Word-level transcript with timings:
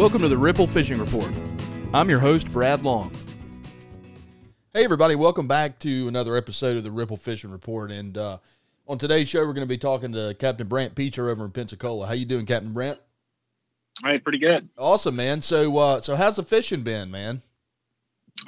Welcome 0.00 0.22
to 0.22 0.28
the 0.28 0.38
Ripple 0.38 0.66
Fishing 0.66 0.98
Report. 0.98 1.30
I'm 1.92 2.08
your 2.08 2.20
host, 2.20 2.50
Brad 2.50 2.82
Long. 2.82 3.12
Hey, 4.72 4.82
everybody, 4.82 5.14
welcome 5.14 5.46
back 5.46 5.78
to 5.80 6.08
another 6.08 6.38
episode 6.38 6.78
of 6.78 6.84
the 6.84 6.90
Ripple 6.90 7.18
Fishing 7.18 7.50
Report. 7.50 7.90
And 7.90 8.16
uh, 8.16 8.38
on 8.88 8.96
today's 8.96 9.28
show, 9.28 9.40
we're 9.40 9.52
going 9.52 9.66
to 9.66 9.68
be 9.68 9.76
talking 9.76 10.12
to 10.12 10.34
Captain 10.38 10.66
Brant 10.66 10.94
Peacher 10.94 11.28
over 11.30 11.44
in 11.44 11.50
Pensacola. 11.50 12.06
How 12.06 12.14
you 12.14 12.24
doing, 12.24 12.46
Captain 12.46 12.72
Brant? 12.72 12.98
All 14.02 14.10
right, 14.10 14.24
pretty 14.24 14.38
good. 14.38 14.70
Awesome, 14.78 15.16
man. 15.16 15.42
So, 15.42 15.76
uh, 15.76 16.00
so 16.00 16.16
how's 16.16 16.36
the 16.36 16.44
fishing 16.44 16.80
been, 16.80 17.10
man? 17.10 17.42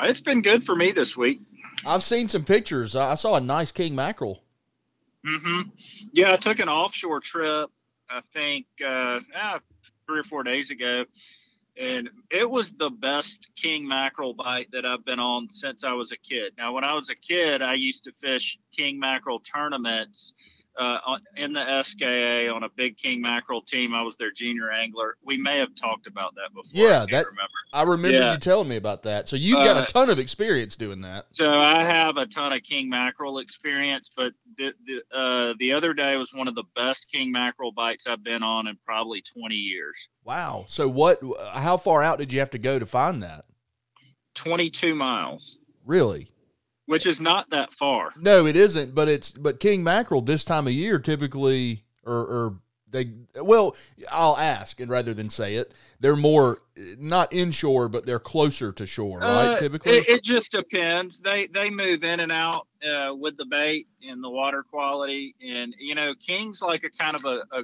It's 0.01 0.21
been 0.21 0.41
good 0.41 0.65
for 0.65 0.75
me 0.75 0.91
this 0.91 1.19
week. 1.19 1.43
I've 1.85 2.03
seen 2.03 2.31
some 2.31 2.45
pictures. 2.45 2.97
I 2.97 3.15
saw 3.17 3.35
a 3.35 3.41
nice 3.43 3.73
king 3.73 3.95
mackerel. 3.95 4.43
Mm-hmm. 5.27 5.69
Yeah, 6.15 6.33
I 6.33 6.37
took 6.37 6.61
an 6.61 6.71
offshore 6.71 7.21
trip. 7.21 7.69
I 8.09 8.23
think 8.33 8.65
uh, 8.83 9.21
ah, 9.37 9.61
three 10.07 10.21
or 10.21 10.25
four 10.25 10.45
days 10.45 10.71
ago, 10.71 11.05
and 11.77 12.11
it 12.31 12.49
was 12.49 12.73
the 12.73 12.91
best 12.91 13.49
king 13.57 13.87
mackerel 13.87 14.35
bite 14.35 14.69
that 14.73 14.85
I've 14.85 15.05
been 15.05 15.19
on 15.19 15.49
since 15.49 15.85
I 15.85 15.93
was 15.93 16.13
a 16.13 16.17
kid. 16.19 16.53
Now, 16.59 16.73
when 16.73 16.85
I 16.85 16.95
was 16.95 17.09
a 17.11 17.15
kid, 17.15 17.63
I 17.63 17.75
used 17.75 18.05
to 18.05 18.13
fish 18.21 18.59
king 18.77 18.99
mackerel 18.99 19.41
tournaments 19.41 20.35
uh, 20.79 20.99
in 21.37 21.53
the 21.53 21.83
SKA 21.83 22.49
on 22.49 22.63
a 22.63 22.69
big 22.77 22.97
king 22.97 23.21
mackerel 23.21 23.63
team. 23.63 23.95
I 23.95 24.03
was 24.03 24.17
their 24.17 24.31
junior 24.31 24.71
angler. 24.71 25.17
We 25.25 25.37
may 25.37 25.59
have 25.59 25.75
talked 25.75 26.07
about 26.07 26.35
that 26.37 26.55
before. 26.55 26.71
Yeah, 26.73 27.03
I 27.03 27.07
that 27.07 27.27
remember. 27.27 27.53
I 27.73 27.83
remember 27.83 28.19
yeah. 28.19 28.33
you 28.33 28.39
telling 28.39 28.69
me 28.69 28.77
about 28.77 29.03
that. 29.05 29.29
So 29.29 29.37
you've 29.37 29.59
got 29.59 29.77
uh, 29.77 29.83
a 29.83 29.87
ton 29.87 30.11
of 30.11 30.19
experience 30.19 30.77
doing 30.77 31.01
that. 31.03 31.27
So 31.31 31.53
I 31.53 31.83
have 31.83 32.17
a 32.17 32.27
ton 32.27 32.53
of 32.53 32.63
king 32.63 32.89
mackerel 32.89 33.39
experience, 33.39 34.11
but 34.17 34.33
the 34.57 34.73
the, 34.87 35.17
uh, 35.17 35.55
the 35.59 35.73
other 35.73 35.95
day 35.95 36.17
was 36.17 36.33
one 36.33 36.49
of 36.49 36.55
the 36.55 36.65
best 36.75 37.11
king 37.11 37.31
mackerel 37.33 37.73
bites 37.73 38.07
I've 38.07 38.25
been 38.25 38.43
on 38.43 38.67
in 38.67 38.79
probably 38.85 39.23
20 39.23 39.55
years. 39.55 40.09
Wow. 40.25 40.65
So 40.69 40.89
what? 40.89 41.21
How 41.53 41.77
far 41.77 42.03
out 42.03 42.19
did 42.19 42.33
you 42.33 42.41
have 42.41 42.51
to 42.51 42.59
go 42.59 42.79
to 42.79 42.87
find 42.87 43.23
that? 43.23 43.45
22 44.35 44.95
miles. 44.95 45.59
Really? 45.85 46.29
Which 46.93 47.07
is 47.07 47.23
not 47.23 47.49
that 47.49 47.73
far. 47.73 48.11
No, 48.21 48.45
it 48.45 48.55
isn't. 48.55 48.95
But 48.95 49.09
it's 49.09 49.31
but 49.31 49.61
king 49.61 49.83
mackerel 49.83 50.21
this 50.21 50.45
time 50.45 50.67
of 50.67 50.75
year 50.75 50.99
typically, 50.99 51.85
or, 52.05 52.19
or 52.19 52.59
they 52.87 53.13
well, 53.35 53.75
I'll 54.11 54.37
ask, 54.37 54.79
and 54.79 54.91
rather 54.91 55.15
than 55.15 55.31
say 55.31 55.55
it, 55.55 55.73
they're 56.01 56.15
more 56.15 56.61
not 56.77 57.33
inshore, 57.33 57.89
but 57.89 58.05
they're 58.05 58.19
closer 58.19 58.73
to 58.73 58.87
shore, 58.87 59.21
right? 59.21 59.55
Uh, 59.55 59.59
typically, 59.59 59.93
it, 59.93 60.09
it, 60.11 60.23
just 60.23 60.53
depends. 60.53 61.19
They 61.19 61.47
they 61.47 61.71
move 61.71 62.05
in 62.05 62.21
and 62.21 62.31
out 62.31 62.67
uh, 62.87 63.15
with 63.15 63.39
the 63.39 63.47
bait 63.47 63.87
and 64.07 64.23
the 64.23 64.29
water 64.29 64.63
quality, 64.63 65.35
and 65.43 65.75
you 65.79 65.95
know, 65.95 66.13
king's 66.15 66.61
like 66.61 66.85
a 66.85 66.91
kind 66.91 67.17
of 67.17 67.25
a, 67.25 67.43
a 67.53 67.63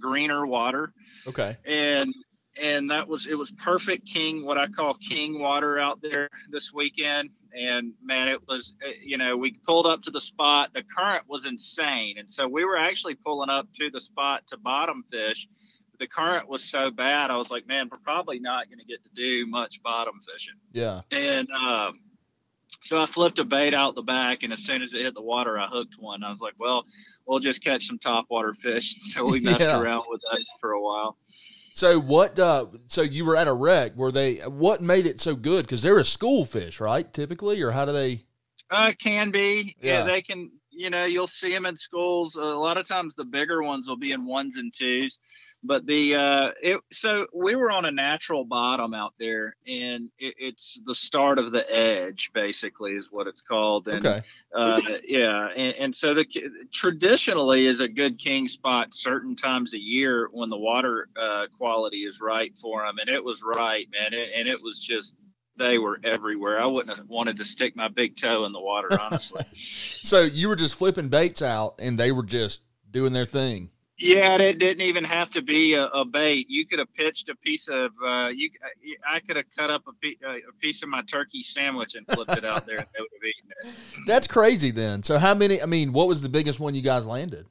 greener 0.00 0.48
water. 0.48 0.92
Okay. 1.28 1.56
And 1.64 2.12
and 2.60 2.90
that 2.90 3.08
was 3.08 3.26
it 3.26 3.34
was 3.34 3.50
perfect 3.52 4.06
king 4.06 4.44
what 4.44 4.58
i 4.58 4.66
call 4.66 4.94
king 4.94 5.38
water 5.38 5.78
out 5.78 6.00
there 6.02 6.28
this 6.50 6.72
weekend. 6.72 7.30
And 7.58 7.94
man 8.02 8.28
it 8.28 8.40
was 8.46 8.74
uh, 8.84 8.90
you 9.02 9.16
know 9.16 9.36
we 9.36 9.52
pulled 9.52 9.86
up 9.86 10.02
to 10.02 10.10
the 10.10 10.20
spot. 10.20 10.70
The 10.74 10.82
current 10.82 11.24
was 11.28 11.46
insane. 11.46 12.18
And 12.18 12.30
so 12.30 12.46
we 12.46 12.64
were 12.64 12.76
actually 12.76 13.14
pulling 13.14 13.50
up 13.50 13.68
to 13.74 13.90
the 13.90 14.00
spot 14.00 14.46
to 14.48 14.56
bottom 14.56 15.04
fish. 15.10 15.48
The 15.98 16.06
current 16.06 16.48
was 16.48 16.62
so 16.62 16.90
bad 16.90 17.30
i 17.30 17.36
was 17.36 17.50
like 17.50 17.66
man 17.66 17.88
we're 17.90 17.98
probably 17.98 18.38
not 18.38 18.68
going 18.68 18.78
to 18.78 18.84
get 18.84 19.02
to 19.04 19.10
do 19.14 19.46
much 19.46 19.82
bottom 19.82 20.14
fishing. 20.20 20.54
Yeah. 20.72 21.00
And 21.10 21.48
um, 21.50 22.00
so 22.82 23.00
i 23.00 23.06
flipped 23.06 23.38
a 23.38 23.44
bait 23.44 23.74
out 23.74 23.94
the 23.94 24.02
back 24.02 24.42
and 24.42 24.52
as 24.52 24.60
soon 24.60 24.82
as 24.82 24.92
it 24.92 25.00
hit 25.02 25.14
the 25.14 25.22
water 25.22 25.58
i 25.58 25.66
hooked 25.66 25.96
one. 25.98 26.22
I 26.22 26.30
was 26.30 26.40
like 26.40 26.54
well 26.58 26.84
we'll 27.26 27.40
just 27.40 27.64
catch 27.64 27.86
some 27.86 27.98
top 27.98 28.26
water 28.30 28.54
fish. 28.54 28.96
So 29.14 29.24
we 29.24 29.40
messed 29.40 29.60
yeah. 29.60 29.80
around 29.80 30.04
with 30.08 30.20
that 30.30 30.44
for 30.60 30.72
a 30.72 30.82
while 30.82 31.16
so 31.78 32.00
what? 32.00 32.36
Uh, 32.40 32.66
so 32.88 33.02
you 33.02 33.24
were 33.24 33.36
at 33.36 33.46
a 33.46 33.52
wreck. 33.52 33.94
Were 33.94 34.10
they? 34.10 34.38
What 34.38 34.80
made 34.80 35.06
it 35.06 35.20
so 35.20 35.36
good? 35.36 35.64
Because 35.64 35.80
they're 35.80 35.98
a 35.98 36.04
school 36.04 36.44
fish, 36.44 36.80
right? 36.80 37.10
Typically, 37.14 37.62
or 37.62 37.70
how 37.70 37.84
do 37.84 37.92
they? 37.92 38.24
Uh, 38.68 38.92
can 38.98 39.30
be. 39.30 39.76
Yeah. 39.80 40.00
yeah, 40.00 40.04
they 40.04 40.20
can 40.20 40.50
you 40.78 40.90
know, 40.90 41.04
you'll 41.04 41.26
see 41.26 41.50
them 41.50 41.66
in 41.66 41.76
schools. 41.76 42.36
a 42.36 42.40
lot 42.40 42.78
of 42.78 42.86
times 42.86 43.16
the 43.16 43.24
bigger 43.24 43.64
ones 43.64 43.88
will 43.88 43.96
be 43.96 44.12
in 44.12 44.24
ones 44.24 44.56
and 44.56 44.72
twos. 44.72 45.18
But 45.64 45.86
the 45.86 46.14
uh, 46.14 46.50
it 46.62 46.80
so 46.92 47.26
we 47.34 47.56
were 47.56 47.72
on 47.72 47.84
a 47.84 47.90
natural 47.90 48.44
bottom 48.44 48.94
out 48.94 49.12
there, 49.18 49.56
and 49.66 50.08
it, 50.16 50.34
it's 50.38 50.80
the 50.86 50.94
start 50.94 51.40
of 51.40 51.50
the 51.50 51.68
edge, 51.68 52.30
basically, 52.32 52.92
is 52.92 53.10
what 53.10 53.26
it's 53.26 53.42
called. 53.42 53.88
And, 53.88 54.06
okay. 54.06 54.22
Uh, 54.54 54.80
yeah, 55.04 55.48
and, 55.48 55.74
and 55.74 55.96
so 55.96 56.14
the 56.14 56.24
traditionally 56.72 57.66
is 57.66 57.80
a 57.80 57.88
good 57.88 58.20
king 58.20 58.46
spot 58.46 58.94
certain 58.94 59.34
times 59.34 59.74
a 59.74 59.80
year 59.80 60.28
when 60.30 60.48
the 60.48 60.56
water 60.56 61.08
uh, 61.20 61.46
quality 61.56 62.04
is 62.04 62.20
right 62.20 62.56
for 62.62 62.86
them, 62.86 62.98
and 63.00 63.10
it 63.10 63.24
was 63.24 63.42
right, 63.42 63.88
man, 63.90 64.14
it, 64.14 64.30
and 64.36 64.46
it 64.46 64.62
was 64.62 64.78
just 64.78 65.16
they 65.58 65.78
were 65.78 66.00
everywhere. 66.04 66.60
I 66.60 66.66
wouldn't 66.66 66.96
have 66.96 67.08
wanted 67.08 67.36
to 67.38 67.44
stick 67.44 67.76
my 67.76 67.88
big 67.88 68.16
toe 68.16 68.44
in 68.44 68.52
the 68.52 68.60
water, 68.60 68.88
honestly. 69.00 69.44
so 70.02 70.22
you 70.22 70.48
were 70.48 70.56
just 70.56 70.76
flipping 70.76 71.08
baits 71.08 71.42
out, 71.42 71.74
and 71.78 71.98
they 71.98 72.12
were 72.12 72.22
just 72.22 72.62
doing 72.90 73.12
their 73.12 73.26
thing. 73.26 73.70
Yeah, 73.98 74.36
it 74.36 74.60
didn't 74.60 74.82
even 74.82 75.02
have 75.02 75.28
to 75.30 75.42
be 75.42 75.74
a, 75.74 75.86
a 75.86 76.04
bait. 76.04 76.46
You 76.48 76.64
could 76.66 76.78
have 76.78 76.92
pitched 76.94 77.28
a 77.30 77.34
piece 77.34 77.66
of 77.66 77.90
uh, 78.04 78.28
you. 78.28 78.48
I 79.08 79.18
could 79.18 79.34
have 79.34 79.46
cut 79.56 79.70
up 79.70 79.82
a, 79.88 80.08
a 80.24 80.52
piece 80.60 80.84
of 80.84 80.88
my 80.88 81.02
turkey 81.02 81.42
sandwich 81.42 81.96
and 81.96 82.06
flipped 82.06 82.36
it 82.36 82.44
out 82.44 82.64
there, 82.64 82.76
and 82.76 82.86
they 82.94 83.00
would 83.00 83.10
have 83.12 83.24
eaten 83.24 83.50
it. 83.96 84.04
That's 84.06 84.28
crazy. 84.28 84.70
Then, 84.70 85.02
so 85.02 85.18
how 85.18 85.34
many? 85.34 85.60
I 85.60 85.66
mean, 85.66 85.92
what 85.92 86.06
was 86.06 86.22
the 86.22 86.28
biggest 86.28 86.60
one 86.60 86.76
you 86.76 86.82
guys 86.82 87.04
landed? 87.06 87.46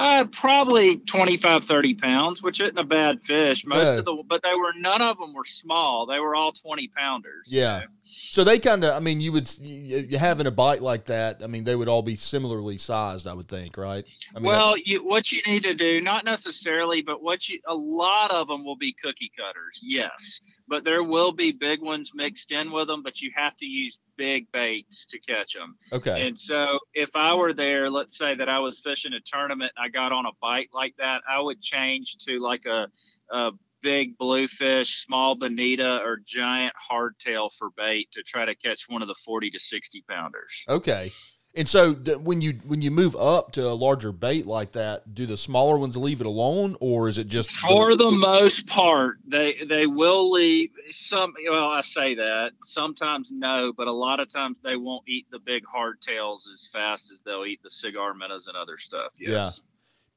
Uh, 0.00 0.24
probably 0.26 0.98
25, 0.98 1.64
30 1.64 1.94
pounds, 1.94 2.40
which 2.40 2.60
isn't 2.60 2.78
a 2.78 2.84
bad 2.84 3.20
fish. 3.24 3.66
Most 3.66 3.98
of 3.98 4.04
the, 4.04 4.22
but 4.28 4.44
they 4.44 4.54
were 4.54 4.72
none 4.78 5.02
of 5.02 5.18
them 5.18 5.34
were 5.34 5.44
small. 5.44 6.06
They 6.06 6.20
were 6.20 6.36
all 6.36 6.52
20 6.52 6.86
pounders. 6.96 7.48
Yeah. 7.48 7.82
So 8.04 8.44
they 8.44 8.60
kind 8.60 8.84
of, 8.84 8.94
I 8.94 9.00
mean, 9.00 9.20
you 9.20 9.32
would 9.32 9.52
you, 9.58 10.06
you, 10.08 10.18
having 10.18 10.46
a 10.46 10.52
bite 10.52 10.82
like 10.82 11.06
that. 11.06 11.42
I 11.42 11.48
mean, 11.48 11.64
they 11.64 11.74
would 11.74 11.88
all 11.88 12.02
be 12.02 12.14
similarly 12.14 12.78
sized, 12.78 13.26
I 13.26 13.34
would 13.34 13.48
think, 13.48 13.76
right? 13.76 14.04
I 14.36 14.38
mean, 14.38 14.46
well, 14.46 14.76
you, 14.78 15.04
what 15.04 15.32
you 15.32 15.42
need 15.44 15.64
to 15.64 15.74
do, 15.74 16.00
not 16.00 16.24
necessarily, 16.24 17.02
but 17.02 17.20
what 17.20 17.48
you, 17.48 17.58
a 17.66 17.74
lot 17.74 18.30
of 18.30 18.46
them 18.46 18.64
will 18.64 18.76
be 18.76 18.92
cookie 19.02 19.32
cutters. 19.36 19.80
Yes, 19.82 20.40
but 20.68 20.84
there 20.84 21.02
will 21.02 21.32
be 21.32 21.50
big 21.50 21.82
ones 21.82 22.12
mixed 22.14 22.52
in 22.52 22.70
with 22.70 22.86
them. 22.86 23.02
But 23.02 23.20
you 23.20 23.32
have 23.34 23.56
to 23.56 23.66
use 23.66 23.98
big 24.18 24.50
baits 24.52 25.06
to 25.06 25.18
catch 25.18 25.54
them. 25.54 25.76
Okay. 25.92 26.26
And 26.26 26.38
so 26.38 26.78
if 26.92 27.10
I 27.14 27.34
were 27.34 27.54
there, 27.54 27.88
let's 27.88 28.18
say 28.18 28.34
that 28.34 28.48
I 28.48 28.58
was 28.58 28.80
fishing 28.80 29.14
a 29.14 29.20
tournament 29.20 29.72
and 29.76 29.87
I 29.88 29.90
got 29.90 30.12
on 30.12 30.26
a 30.26 30.32
bite 30.40 30.68
like 30.74 30.96
that, 30.98 31.22
I 31.28 31.40
would 31.40 31.60
change 31.60 32.16
to 32.26 32.40
like 32.40 32.66
a, 32.66 32.88
a 33.30 33.52
big 33.82 34.18
bluefish, 34.18 35.04
small 35.04 35.34
bonita, 35.34 36.00
or 36.04 36.20
giant 36.24 36.74
hardtail 36.90 37.50
for 37.58 37.70
bait 37.76 38.08
to 38.12 38.22
try 38.22 38.44
to 38.44 38.54
catch 38.54 38.84
one 38.88 39.02
of 39.02 39.08
the 39.08 39.14
40 39.24 39.50
to 39.50 39.58
60 39.58 40.04
pounders. 40.08 40.64
Okay. 40.68 41.12
And 41.54 41.66
so 41.66 41.94
when 41.94 42.40
you 42.42 42.52
when 42.66 42.82
you 42.82 42.90
move 42.90 43.16
up 43.16 43.52
to 43.52 43.66
a 43.66 43.72
larger 43.72 44.12
bait 44.12 44.46
like 44.46 44.72
that, 44.72 45.14
do 45.14 45.24
the 45.24 45.36
smaller 45.36 45.78
ones 45.78 45.96
leave 45.96 46.20
it 46.20 46.26
alone, 46.26 46.76
or 46.78 47.08
is 47.08 47.16
it 47.16 47.26
just 47.26 47.50
for 47.50 47.96
the 47.96 48.10
most 48.10 48.66
part 48.66 49.16
they 49.26 49.56
they 49.66 49.86
will 49.86 50.30
leave 50.30 50.70
some? 50.90 51.32
Well, 51.50 51.70
I 51.70 51.80
say 51.80 52.14
that 52.16 52.52
sometimes 52.62 53.30
no, 53.32 53.72
but 53.74 53.88
a 53.88 53.92
lot 53.92 54.20
of 54.20 54.28
times 54.28 54.60
they 54.62 54.76
won't 54.76 55.08
eat 55.08 55.26
the 55.32 55.38
big 55.38 55.64
hardtails 55.64 56.46
as 56.52 56.68
fast 56.70 57.10
as 57.10 57.22
they'll 57.22 57.46
eat 57.46 57.60
the 57.64 57.70
cigar 57.70 58.12
minnows 58.12 58.46
and 58.46 58.56
other 58.56 58.76
stuff. 58.76 59.12
Yes. 59.18 59.30
Yeah. 59.30 59.50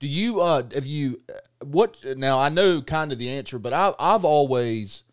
Do 0.01 0.07
you 0.07 0.41
uh 0.41 0.63
have 0.73 0.85
you 0.85 1.21
what 1.63 2.03
now? 2.17 2.39
I 2.39 2.49
know 2.49 2.81
kind 2.81 3.13
of 3.13 3.19
the 3.19 3.29
answer, 3.29 3.57
but 3.59 3.71
I 3.71 3.93
I've 3.97 4.25
always 4.25 5.03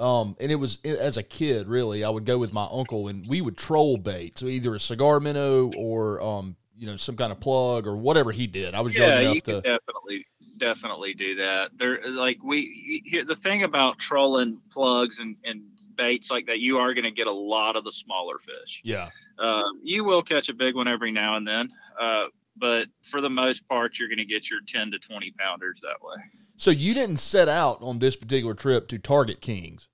um, 0.00 0.34
and 0.40 0.50
it 0.50 0.54
was 0.54 0.78
as 0.82 1.18
a 1.18 1.22
kid, 1.22 1.68
really, 1.68 2.02
I 2.02 2.08
would 2.08 2.24
go 2.24 2.38
with 2.38 2.54
my 2.54 2.66
uncle 2.72 3.08
and 3.08 3.28
we 3.28 3.42
would 3.42 3.58
troll 3.58 3.98
bait. 3.98 4.38
So 4.38 4.46
either 4.46 4.74
a 4.74 4.80
cigar 4.80 5.20
minnow 5.20 5.70
or, 5.76 6.22
um, 6.22 6.56
you 6.78 6.86
know, 6.86 6.96
some 6.96 7.16
kind 7.16 7.30
of 7.30 7.38
plug 7.38 7.86
or 7.86 7.94
whatever 7.96 8.32
he 8.32 8.46
did. 8.46 8.74
I 8.74 8.80
was 8.80 8.96
yeah, 8.96 9.20
young 9.20 9.32
enough 9.32 9.44
to 9.44 9.60
definitely, 9.60 10.26
definitely 10.56 11.12
do 11.12 11.34
that. 11.34 11.72
There, 11.78 12.00
like 12.08 12.38
we 12.42 13.02
here, 13.04 13.26
the 13.26 13.36
thing 13.36 13.62
about 13.64 13.98
trolling 13.98 14.58
plugs 14.72 15.18
and, 15.18 15.36
and 15.44 15.64
baits 15.96 16.30
like 16.30 16.46
that, 16.46 16.60
you 16.60 16.78
are 16.78 16.94
going 16.94 17.04
to 17.04 17.10
get 17.10 17.26
a 17.26 17.32
lot 17.32 17.76
of 17.76 17.84
the 17.84 17.92
smaller 17.92 18.38
fish. 18.38 18.80
Yeah. 18.82 19.10
Uh, 19.38 19.64
you 19.82 20.02
will 20.02 20.22
catch 20.22 20.48
a 20.48 20.54
big 20.54 20.76
one 20.76 20.88
every 20.88 21.12
now 21.12 21.36
and 21.36 21.46
then. 21.46 21.68
Uh, 22.00 22.28
but 22.56 22.88
for 23.10 23.20
the 23.20 23.30
most 23.30 23.66
part, 23.68 23.98
you're 23.98 24.08
going 24.08 24.18
to 24.18 24.24
get 24.24 24.50
your 24.50 24.60
10 24.66 24.90
to 24.92 24.98
20 24.98 25.32
pounders 25.38 25.80
that 25.82 26.02
way. 26.02 26.22
So 26.56 26.70
you 26.70 26.92
didn't 26.92 27.18
set 27.18 27.48
out 27.48 27.82
on 27.82 27.98
this 27.98 28.16
particular 28.16 28.54
trip 28.54 28.88
to 28.88 28.98
target 28.98 29.40
kings 29.40 29.88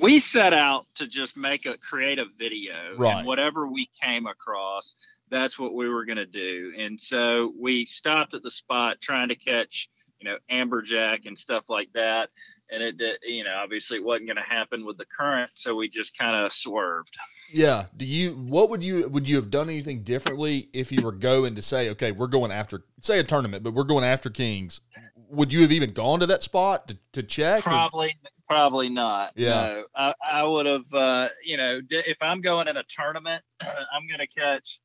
we 0.00 0.20
set 0.20 0.52
out 0.52 0.86
to 0.96 1.06
just 1.06 1.36
make 1.36 1.66
a 1.66 1.76
creative 1.78 2.28
video 2.38 2.74
right. 2.96 3.18
and 3.18 3.26
whatever 3.26 3.66
we 3.66 3.88
came 4.02 4.26
across 4.26 4.96
that's 5.30 5.58
what 5.58 5.74
we 5.74 5.88
were 5.88 6.04
going 6.04 6.16
to 6.16 6.26
do 6.26 6.72
and 6.78 6.98
so 6.98 7.52
we 7.58 7.84
stopped 7.84 8.34
at 8.34 8.42
the 8.42 8.50
spot 8.50 9.00
trying 9.00 9.28
to 9.28 9.36
catch 9.36 9.88
you 10.24 10.30
know 10.30 10.38
amberjack 10.50 11.26
and 11.26 11.36
stuff 11.38 11.64
like 11.68 11.88
that 11.94 12.30
and 12.70 12.82
it 12.82 12.96
did 12.96 13.18
you 13.22 13.44
know 13.44 13.54
obviously 13.56 13.98
it 13.98 14.04
wasn't 14.04 14.26
going 14.26 14.36
to 14.36 14.42
happen 14.42 14.84
with 14.86 14.96
the 14.96 15.04
current 15.06 15.50
so 15.54 15.74
we 15.74 15.88
just 15.88 16.16
kind 16.16 16.34
of 16.44 16.52
swerved 16.52 17.16
yeah 17.52 17.84
do 17.96 18.04
you 18.06 18.32
what 18.32 18.70
would 18.70 18.82
you 18.82 19.08
would 19.08 19.28
you 19.28 19.36
have 19.36 19.50
done 19.50 19.68
anything 19.68 20.02
differently 20.02 20.68
if 20.72 20.90
you 20.90 21.02
were 21.02 21.12
going 21.12 21.54
to 21.54 21.62
say 21.62 21.90
okay 21.90 22.10
we're 22.12 22.26
going 22.26 22.50
after 22.50 22.82
say 23.02 23.18
a 23.18 23.24
tournament 23.24 23.62
but 23.62 23.74
we're 23.74 23.84
going 23.84 24.04
after 24.04 24.30
kings 24.30 24.80
would 25.28 25.52
you 25.52 25.62
have 25.62 25.72
even 25.72 25.92
gone 25.92 26.20
to 26.20 26.26
that 26.26 26.42
spot 26.42 26.88
to, 26.88 26.98
to 27.12 27.22
check? 27.22 27.60
or- 27.60 27.70
Probably, 27.70 28.16
probably 28.48 28.88
not. 28.88 29.32
Yeah. 29.34 29.54
No, 29.66 29.84
I, 29.96 30.14
I 30.32 30.44
would 30.44 30.66
have. 30.66 30.92
Uh, 30.92 31.28
you 31.44 31.56
know, 31.56 31.80
if 31.90 32.16
I'm 32.20 32.40
going 32.40 32.68
in 32.68 32.76
a 32.76 32.84
tournament, 32.88 33.42
I'm 33.60 34.06
going 34.08 34.20
to 34.20 34.26
catch 34.28 34.80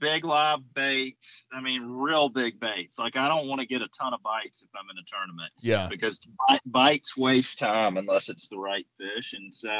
big 0.00 0.24
live 0.24 0.60
baits. 0.74 1.46
I 1.52 1.60
mean, 1.60 1.82
real 1.82 2.28
big 2.28 2.60
baits. 2.60 2.98
Like 2.98 3.16
I 3.16 3.28
don't 3.28 3.48
want 3.48 3.60
to 3.60 3.66
get 3.66 3.82
a 3.82 3.88
ton 3.88 4.14
of 4.14 4.22
bites 4.22 4.62
if 4.62 4.68
I'm 4.74 4.86
in 4.90 4.98
a 4.98 5.04
tournament 5.06 5.52
yeah. 5.60 5.88
because 5.88 6.20
bites 6.66 7.16
waste 7.16 7.58
time 7.58 7.96
unless 7.96 8.28
it's 8.28 8.48
the 8.48 8.58
right 8.58 8.86
fish. 8.98 9.34
And 9.34 9.54
so 9.54 9.70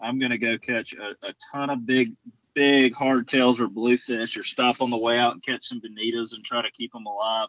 I'm 0.00 0.18
going 0.18 0.30
to 0.30 0.38
go 0.38 0.58
catch 0.58 0.94
a, 0.94 1.14
a 1.26 1.34
ton 1.52 1.70
of 1.70 1.86
big, 1.86 2.14
big 2.54 2.94
hardtails 2.94 3.60
or 3.60 3.68
bluefish 3.68 4.36
or 4.36 4.44
stop 4.44 4.80
on 4.80 4.90
the 4.90 4.98
way 4.98 5.18
out 5.18 5.32
and 5.32 5.42
catch 5.42 5.64
some 5.66 5.80
bonitas 5.80 6.34
and 6.34 6.44
try 6.44 6.62
to 6.62 6.70
keep 6.70 6.92
them 6.92 7.06
alive. 7.06 7.48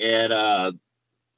And 0.00 0.32
uh, 0.32 0.72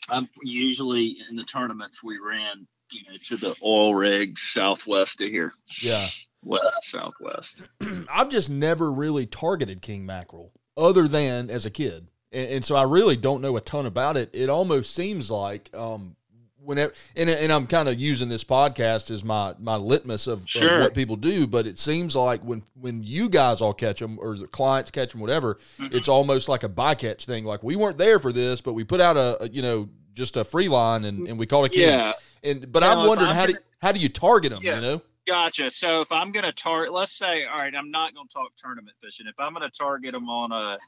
I'm 0.08 0.28
usually 0.42 1.18
in 1.28 1.36
the 1.36 1.44
tournaments 1.44 2.02
we 2.02 2.18
ran, 2.18 2.66
you 2.90 3.02
know, 3.08 3.16
to 3.24 3.36
the 3.36 3.56
oil 3.62 3.94
rigs 3.94 4.40
southwest 4.40 5.20
of 5.20 5.28
here, 5.28 5.52
Yeah. 5.80 6.08
West, 6.44 6.84
southwest. 6.90 7.62
I've 8.12 8.28
just 8.28 8.50
never 8.50 8.92
really 8.92 9.26
targeted 9.26 9.82
king 9.82 10.04
mackerel 10.06 10.52
other 10.76 11.06
than 11.08 11.50
as 11.50 11.66
a 11.66 11.70
kid. 11.70 12.08
And, 12.32 12.48
and 12.50 12.64
so 12.64 12.76
I 12.76 12.82
really 12.82 13.16
don't 13.16 13.40
know 13.42 13.56
a 13.56 13.60
ton 13.60 13.86
about 13.86 14.16
it. 14.16 14.30
It 14.32 14.48
almost 14.50 14.94
seems 14.94 15.30
like, 15.30 15.70
um, 15.74 16.16
whenever, 16.58 16.92
and, 17.14 17.28
and 17.28 17.52
I'm 17.52 17.66
kind 17.66 17.88
of 17.88 18.00
using 18.00 18.28
this 18.28 18.42
podcast 18.42 19.10
as 19.10 19.22
my, 19.22 19.54
my 19.58 19.76
litmus 19.76 20.26
of, 20.26 20.44
of 20.56 20.80
what 20.80 20.94
people 20.94 21.16
do, 21.16 21.46
but 21.46 21.66
it 21.66 21.78
seems 21.78 22.16
like 22.16 22.40
when, 22.42 22.62
when 22.74 23.02
you 23.02 23.28
guys 23.28 23.60
all 23.60 23.74
catch 23.74 24.00
them 24.00 24.18
or 24.20 24.36
the 24.38 24.46
clients 24.46 24.90
catch 24.90 25.12
them, 25.12 25.20
whatever, 25.20 25.58
Mhm. 25.78 25.92
it's 25.94 26.08
almost 26.08 26.48
like 26.48 26.64
a 26.64 26.68
bycatch 26.68 27.24
thing. 27.26 27.44
Like 27.44 27.62
we 27.62 27.76
weren't 27.76 27.98
there 27.98 28.18
for 28.18 28.32
this, 28.32 28.60
but 28.60 28.72
we 28.72 28.82
put 28.84 29.00
out 29.00 29.16
a, 29.16 29.42
a 29.44 29.48
you 29.48 29.62
know, 29.62 29.88
just 30.14 30.36
a 30.36 30.44
free 30.44 30.68
line 30.68 31.04
and, 31.04 31.28
and 31.28 31.38
we 31.38 31.44
called 31.46 31.66
a 31.66 31.68
king. 31.68 31.88
Yeah, 31.88 32.12
And, 32.42 32.70
but 32.72 32.80
Now, 32.80 33.00
I'm 33.02 33.08
wondering 33.08 33.30
I'm 33.30 33.36
how 33.36 33.46
do, 33.46 33.52
gonna- 33.54 33.64
how 33.82 33.92
do 33.92 34.00
you 34.00 34.08
target 34.08 34.50
them, 34.52 34.62
Yeah. 34.62 34.76
you 34.76 34.80
know? 34.80 35.02
Gotcha. 35.26 35.70
So 35.70 36.02
if 36.02 36.12
I'm 36.12 36.32
going 36.32 36.44
to 36.44 36.52
target, 36.52 36.92
let's 36.92 37.16
say, 37.16 37.44
all 37.46 37.58
right, 37.58 37.74
I'm 37.74 37.90
not 37.90 38.14
going 38.14 38.28
to 38.28 38.34
talk 38.34 38.52
tournament 38.56 38.96
fishing. 39.02 39.26
If 39.26 39.34
I'm 39.38 39.54
going 39.54 39.68
to 39.68 39.76
target 39.76 40.12
them 40.12 40.28
on 40.28 40.52
a 40.52 40.78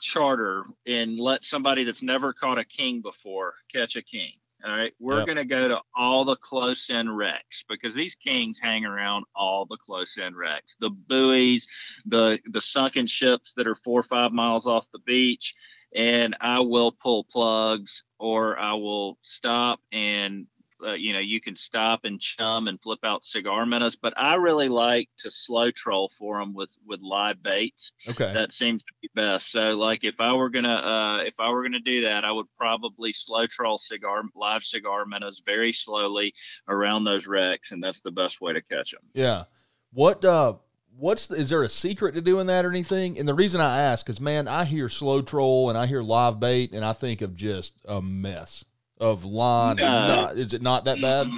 charter 0.00 0.64
and 0.86 1.18
let 1.18 1.44
somebody 1.44 1.84
that's 1.84 2.02
never 2.02 2.32
caught 2.32 2.58
a 2.58 2.64
king 2.64 3.00
before 3.00 3.54
catch 3.72 3.94
a 3.94 4.02
king, 4.02 4.32
all 4.64 4.76
right, 4.76 4.92
we're 4.98 5.18
Yep. 5.18 5.26
going 5.26 5.36
to 5.36 5.44
go 5.44 5.68
to 5.68 5.80
all 5.94 6.24
the 6.24 6.34
close 6.36 6.90
in 6.90 7.08
wrecks 7.10 7.64
because 7.68 7.94
these 7.94 8.16
kings 8.16 8.58
hang 8.58 8.84
around 8.84 9.24
all 9.36 9.66
the 9.66 9.76
close 9.76 10.16
in 10.18 10.34
wrecks, 10.34 10.76
the 10.80 10.90
buoys, 10.90 11.66
the 12.06 12.40
the 12.46 12.60
sunken 12.60 13.06
ships 13.06 13.52
that 13.54 13.68
are 13.68 13.74
four 13.76 14.00
or 14.00 14.02
five 14.02 14.32
miles 14.32 14.66
off 14.66 14.90
the 14.92 14.98
beach, 15.00 15.54
and 15.94 16.34
I 16.40 16.60
will 16.60 16.90
pull 16.90 17.24
plugs 17.24 18.02
or 18.18 18.58
I 18.58 18.72
will 18.72 19.18
stop 19.22 19.80
and 19.92 20.46
uh, 20.84 20.92
you 20.92 21.12
know 21.12 21.18
you 21.18 21.40
can 21.40 21.54
stop 21.56 22.04
and 22.04 22.20
chum 22.20 22.68
and 22.68 22.80
flip 22.82 22.98
out 23.04 23.24
cigar 23.24 23.64
minnows 23.64 23.96
but 23.96 24.12
i 24.16 24.34
really 24.34 24.68
like 24.68 25.08
to 25.18 25.30
slow 25.30 25.70
troll 25.70 26.10
for 26.18 26.38
them 26.38 26.54
with 26.54 26.76
with 26.86 27.00
live 27.00 27.42
baits 27.42 27.92
Okay. 28.08 28.32
that 28.32 28.52
seems 28.52 28.84
to 28.84 28.92
be 29.00 29.08
best 29.14 29.50
so 29.50 29.70
like 29.70 30.04
if 30.04 30.20
i 30.20 30.32
were 30.32 30.50
gonna 30.50 30.68
uh 30.74 31.22
if 31.24 31.34
i 31.38 31.48
were 31.50 31.62
gonna 31.62 31.80
do 31.80 32.02
that 32.02 32.24
i 32.24 32.32
would 32.32 32.46
probably 32.58 33.12
slow 33.12 33.46
troll 33.46 33.78
cigar 33.78 34.22
live 34.34 34.62
cigar 34.62 35.06
minnows 35.06 35.42
very 35.46 35.72
slowly 35.72 36.34
around 36.68 37.04
those 37.04 37.26
wrecks 37.26 37.72
and 37.72 37.82
that's 37.82 38.00
the 38.02 38.10
best 38.10 38.40
way 38.40 38.52
to 38.52 38.62
catch 38.62 38.92
them 38.92 39.02
Yeah. 39.14 39.44
What 39.92 40.24
uh 40.24 40.54
what's 40.98 41.26
the, 41.26 41.36
is 41.36 41.50
there 41.50 41.62
a 41.62 41.68
secret 41.68 42.14
to 42.14 42.20
doing 42.22 42.46
that 42.46 42.64
or 42.64 42.70
anything? 42.70 43.18
And 43.18 43.28
the 43.28 43.34
reason 43.34 43.60
I 43.60 43.80
ask 43.80 44.08
is 44.08 44.20
man, 44.20 44.48
I 44.48 44.64
hear 44.64 44.88
slow 44.88 45.22
troll 45.22 45.68
and 45.70 45.78
I 45.78 45.86
hear 45.86 46.02
live 46.02 46.40
bait 46.40 46.72
and 46.72 46.84
I 46.84 46.92
think 46.92 47.20
of 47.22 47.34
just 47.34 47.74
a 47.86 48.00
mess 48.02 48.64
of 48.98 49.24
line. 49.24 49.78
and 49.78 49.80
No. 49.80 50.06
not, 50.06 50.36
is 50.38 50.52
it 50.54 50.62
not 50.62 50.84
that 50.84 51.00
bad? 51.00 51.28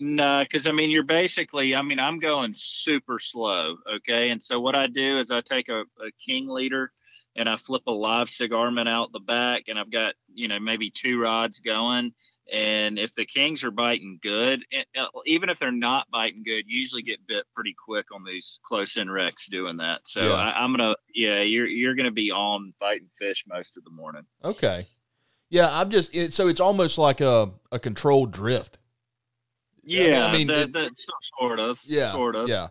No, 0.00 0.42
because 0.42 0.66
I 0.66 0.72
mean, 0.72 0.90
you're 0.90 1.04
basically, 1.04 1.76
I 1.76 1.82
mean, 1.82 2.00
I'm 2.00 2.18
going 2.18 2.52
super 2.56 3.18
slow. 3.18 3.76
Okay. 3.96 4.30
And 4.30 4.42
so 4.42 4.58
what 4.60 4.74
I 4.74 4.88
do 4.88 5.20
is 5.20 5.30
I 5.30 5.40
take 5.40 5.68
a, 5.68 5.82
a 5.82 6.10
king 6.18 6.48
leader 6.48 6.92
and 7.36 7.48
I 7.48 7.56
flip 7.56 7.82
a 7.86 7.92
live 7.92 8.28
cigar 8.28 8.70
minnow 8.70 8.90
out 8.90 9.12
the 9.12 9.20
back 9.20 9.64
and 9.68 9.78
I've 9.78 9.92
got, 9.92 10.14
you 10.34 10.48
know, 10.48 10.58
maybe 10.58 10.90
two 10.90 11.20
rods 11.20 11.60
going. 11.60 12.12
And 12.52 12.98
if 12.98 13.14
the 13.14 13.24
kings 13.24 13.62
are 13.62 13.70
biting 13.70 14.18
good, 14.20 14.64
uh, 14.98 15.06
even 15.24 15.48
if 15.48 15.60
they're 15.60 15.70
not 15.70 16.10
biting 16.10 16.42
good, 16.42 16.64
you 16.66 16.80
usually 16.80 17.02
get 17.02 17.24
bit 17.28 17.44
pretty 17.54 17.74
quick 17.86 18.06
on 18.12 18.24
these 18.24 18.58
close 18.64 18.96
in 18.96 19.08
wrecks 19.08 19.46
doing 19.46 19.76
that. 19.76 20.00
So 20.04 20.20
Yeah. 20.22 20.34
I, 20.34 20.62
I'm 20.64 20.72
gonna, 20.72 20.96
yeah, 21.14 21.42
you're 21.42 21.68
you're 21.68 21.94
gonna 21.94 22.10
be 22.10 22.32
on 22.32 22.74
fighting 22.80 23.08
fish 23.16 23.44
most 23.46 23.76
of 23.78 23.84
the 23.84 23.90
morning. 23.90 24.26
Okay. 24.44 24.86
Yeah, 25.52 25.68
I'm 25.70 25.90
just 25.90 26.14
it, 26.14 26.32
so 26.32 26.48
it's 26.48 26.60
almost 26.60 26.96
like 26.96 27.20
a 27.20 27.50
a 27.70 27.78
controlled 27.78 28.32
drift. 28.32 28.78
Yeah, 29.84 30.26
I 30.26 30.32
mean, 30.32 30.46
that, 30.46 30.58
it- 30.68 30.72
that's 30.72 31.06
sort 31.38 31.60
of, 31.60 31.78
Yeah. 31.84 32.12
sort 32.12 32.36
of. 32.36 32.48
Yeah. 32.48 32.68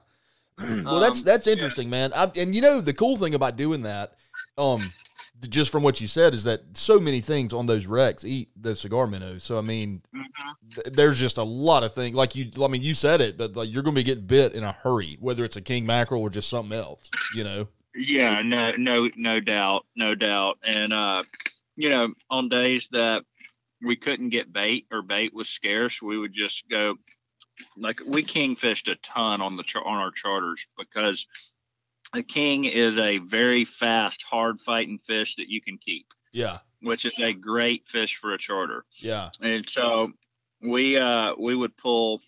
well, 0.84 1.00
that's 1.00 1.20
Um, 1.20 1.26
that's 1.26 1.46
yeah. 1.46 1.54
interesting, 1.54 1.90
man. 1.92 2.12
I, 2.14 2.32
and 2.36 2.56
you 2.56 2.62
know 2.62 2.82
the 2.82 2.94
cool 2.94 3.18
thing 3.18 3.36
about 3.36 3.56
doing 3.56 3.84
that, 3.84 4.14
um, 4.58 4.92
just 5.48 5.72
from 5.72 5.84
what 5.84 6.02
you 6.02 6.08
said, 6.08 6.34
is 6.34 6.44
that 6.46 6.62
so 6.76 7.00
many 7.00 7.22
things 7.22 7.54
on 7.54 7.68
those 7.68 7.86
wrecks 7.86 8.24
eat 8.26 8.50
those 8.56 8.80
cigar 8.80 9.06
minnows. 9.06 9.44
So 9.44 9.58
I 9.60 9.62
mean, 9.62 10.02
Mhm. 10.16 10.74
th- 10.76 10.88
there's 10.96 11.20
just 11.20 11.38
a 11.38 11.44
lot 11.44 11.84
of 11.84 11.94
things. 11.94 12.16
Like 12.16 12.36
you, 12.36 12.50
I 12.64 12.68
mean, 12.68 12.82
you 12.82 12.96
said 12.96 13.22
it, 13.22 13.38
but 13.38 13.56
like 13.56 13.72
you're 13.72 13.84
going 13.84 13.96
to 13.96 14.00
be 14.00 14.04
getting 14.04 14.26
bit 14.26 14.54
in 14.56 14.64
a 14.64 14.72
hurry, 14.72 15.18
whether 15.20 15.44
it's 15.44 15.56
a 15.56 15.62
king 15.62 15.86
mackerel 15.86 16.22
or 16.24 16.32
just 16.32 16.50
something 16.50 16.76
else. 16.78 17.10
You 17.36 17.44
know. 17.44 17.68
Yeah, 17.94 18.42
no, 18.42 18.72
no, 18.78 19.10
no 19.18 19.40
doubt, 19.40 19.86
no 19.96 20.16
doubt. 20.16 20.58
And 20.64 20.94
uh, 20.94 21.24
you 21.82 21.90
know, 21.90 22.14
on 22.30 22.48
days 22.50 22.88
that 22.92 23.24
we 23.84 23.96
couldn't 23.96 24.30
get 24.30 24.54
bait 24.54 24.86
or 24.92 25.02
bait 25.02 25.34
was 25.34 25.50
scarce, 25.50 26.02
we 26.02 26.18
would 26.18 26.34
just 26.34 26.70
go. 26.70 26.96
Like 27.78 28.00
we 28.06 28.24
kingfished 28.24 28.88
a 28.92 28.96
ton 28.98 29.42
on 29.42 29.56
the 29.58 29.64
char- 29.64 29.86
on 29.86 29.98
our 29.98 30.12
charters 30.12 30.68
because 30.78 31.26
a 32.14 32.22
king 32.24 32.66
is 32.66 32.98
a 32.98 33.18
very 33.20 33.66
fast, 33.66 34.24
hard 34.24 34.60
fighting 34.62 35.00
fish 35.08 35.36
that 35.36 35.48
you 35.50 35.62
can 35.62 35.78
keep, 35.78 36.08
Yeah. 36.34 36.60
which 36.82 37.06
is 37.06 37.14
a 37.20 37.34
great 37.34 37.88
fish 37.88 38.18
for 38.18 38.34
a 38.34 38.38
charter. 38.38 38.86
Yeah. 38.98 39.30
And 39.42 39.68
so 39.70 40.12
we 40.62 40.98
uh 40.98 41.34
we 41.40 41.56
would 41.56 41.76
pull 41.78 42.22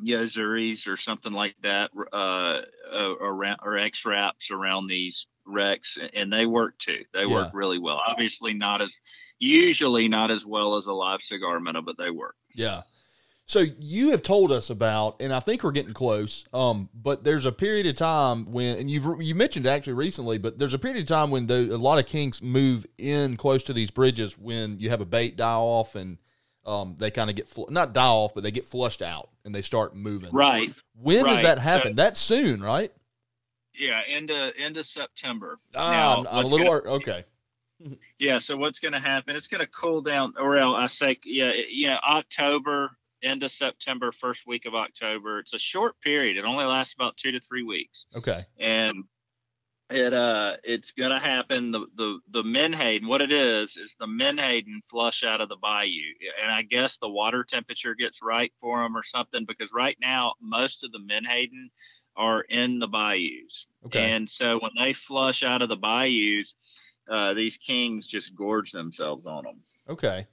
Yo-Zuris 0.00 0.86
or 0.86 0.96
something 0.96 1.32
like 1.32 1.54
that 1.62 1.90
uh, 2.12 2.62
uh 2.92 3.14
around 3.20 3.58
or 3.62 3.78
X-Raps 3.78 4.50
around 4.50 4.86
these 4.88 5.26
wrecks 5.46 5.96
and 6.14 6.32
they 6.32 6.46
work 6.46 6.78
too. 6.78 7.04
They 7.14 7.20
Yeah. 7.22 7.26
work 7.34 7.50
really 7.54 7.78
well. 7.78 8.00
Obviously 8.06 8.52
not 8.54 8.82
as 8.82 8.94
usually 9.38 10.08
not 10.08 10.30
as 10.30 10.44
well 10.46 10.76
as 10.76 10.86
a 10.86 10.92
live 10.92 11.22
cigar 11.22 11.60
minnow, 11.60 11.82
but 11.82 11.96
they 11.98 12.10
work. 12.10 12.36
Yeah. 12.54 12.82
So 13.48 13.60
you 13.78 14.10
have 14.10 14.22
told 14.22 14.50
us 14.50 14.70
about, 14.70 15.22
and 15.22 15.32
I 15.32 15.38
think 15.38 15.62
we're 15.62 15.70
getting 15.70 15.94
close. 15.94 16.44
Um, 16.52 16.88
but 16.92 17.22
there's 17.22 17.44
a 17.44 17.52
period 17.52 17.86
of 17.86 17.94
time 17.94 18.50
when, 18.50 18.76
and 18.78 18.90
you've 18.90 19.06
you 19.22 19.36
mentioned 19.36 19.66
actually 19.66 19.92
recently, 19.92 20.36
but 20.38 20.58
there's 20.58 20.74
a 20.74 20.78
period 20.80 21.00
of 21.02 21.06
time 21.08 21.30
when 21.30 21.46
the, 21.46 21.72
a 21.72 21.76
lot 21.76 21.98
of 22.00 22.06
kings 22.06 22.42
move 22.42 22.86
in 22.98 23.36
close 23.36 23.62
to 23.64 23.72
these 23.72 23.90
bridges 23.92 24.36
when 24.36 24.80
you 24.80 24.90
have 24.90 25.00
a 25.00 25.04
bait 25.06 25.36
die 25.36 25.54
off 25.54 25.94
and 25.94 26.18
um, 26.64 26.96
they 26.98 27.12
kind 27.12 27.30
of 27.30 27.36
get 27.36 27.48
fl- 27.48 27.66
not 27.70 27.92
die 27.92 28.04
off, 28.04 28.34
but 28.34 28.42
they 28.42 28.50
get 28.50 28.64
flushed 28.64 29.00
out 29.00 29.28
and 29.44 29.54
they 29.54 29.62
start 29.62 29.94
moving. 29.94 30.30
Right. 30.32 30.72
When 31.00 31.24
does 31.24 31.34
right. 31.36 31.42
that 31.44 31.58
So- 31.58 31.62
happen? 31.62 31.94
That's 31.94 32.18
soon, 32.20 32.60
right? 32.60 32.90
Yeah, 33.78 34.00
end 34.08 34.30
of 34.30 34.52
end 34.58 34.76
of 34.76 34.86
September. 34.86 35.58
Ah, 35.74 35.90
Now, 35.90 36.14
I'm- 36.16 36.26
I'm 36.30 36.44
a 36.44 36.48
little 36.48 36.80
gonna- 36.80 36.94
okay. 36.96 37.24
Yeah. 38.18 38.38
So 38.38 38.56
what's 38.56 38.78
going 38.78 38.92
to 38.92 39.00
happen? 39.00 39.36
It's 39.36 39.48
going 39.48 39.60
to 39.60 39.66
cool 39.70 40.00
down. 40.00 40.32
Or 40.38 40.56
else 40.56 40.76
I 40.78 40.86
say, 40.86 41.18
yeah, 41.24 41.52
yeah, 41.68 41.98
October, 42.08 42.96
end 43.22 43.42
of 43.42 43.50
September, 43.52 44.12
first 44.12 44.46
week 44.46 44.64
of 44.64 44.74
October. 44.74 45.40
It's 45.40 45.52
a 45.52 45.58
short 45.58 46.00
period. 46.00 46.38
It 46.38 46.44
only 46.46 46.64
lasts 46.64 46.94
about 46.94 47.16
two 47.18 47.32
to 47.32 47.40
three 47.40 47.62
weeks, 47.64 48.06
Okay. 48.16 48.44
and 48.58 49.04
it 49.90 50.12
uh, 50.14 50.56
it's 50.64 50.92
going 50.92 51.10
to 51.12 51.18
happen. 51.24 51.70
The 51.70 51.86
the 51.96 52.18
the 52.30 52.42
menhaden. 52.42 53.06
What 53.08 53.20
it 53.22 53.30
is 53.30 53.76
is 53.76 53.94
the 54.00 54.06
menhaden 54.06 54.80
flush 54.90 55.22
out 55.22 55.40
of 55.42 55.48
the 55.50 55.56
bayou, 55.56 56.00
and 56.42 56.50
I 56.50 56.62
guess 56.62 56.96
the 56.98 57.08
water 57.10 57.44
temperature 57.44 57.94
gets 57.94 58.20
right 58.22 58.52
for 58.60 58.82
them 58.82 58.96
or 58.96 59.02
something. 59.04 59.44
Because 59.44 59.70
right 59.72 59.96
now, 60.00 60.32
most 60.40 60.82
of 60.82 60.90
the 60.92 60.98
menhaden 60.98 61.70
are 62.16 62.40
in 62.42 62.78
the 62.78 62.86
bayous. 62.86 63.66
Okay. 63.86 64.10
And 64.12 64.28
so 64.28 64.58
when 64.60 64.72
they 64.78 64.92
flush 64.92 65.42
out 65.42 65.62
of 65.62 65.68
the 65.68 65.76
bayous, 65.76 66.54
uh, 67.10 67.34
these 67.34 67.56
kings 67.56 68.06
just 68.06 68.34
gorge 68.34 68.72
themselves 68.72 69.26
on 69.26 69.44
them. 69.44 69.60
Okay. 69.88 70.26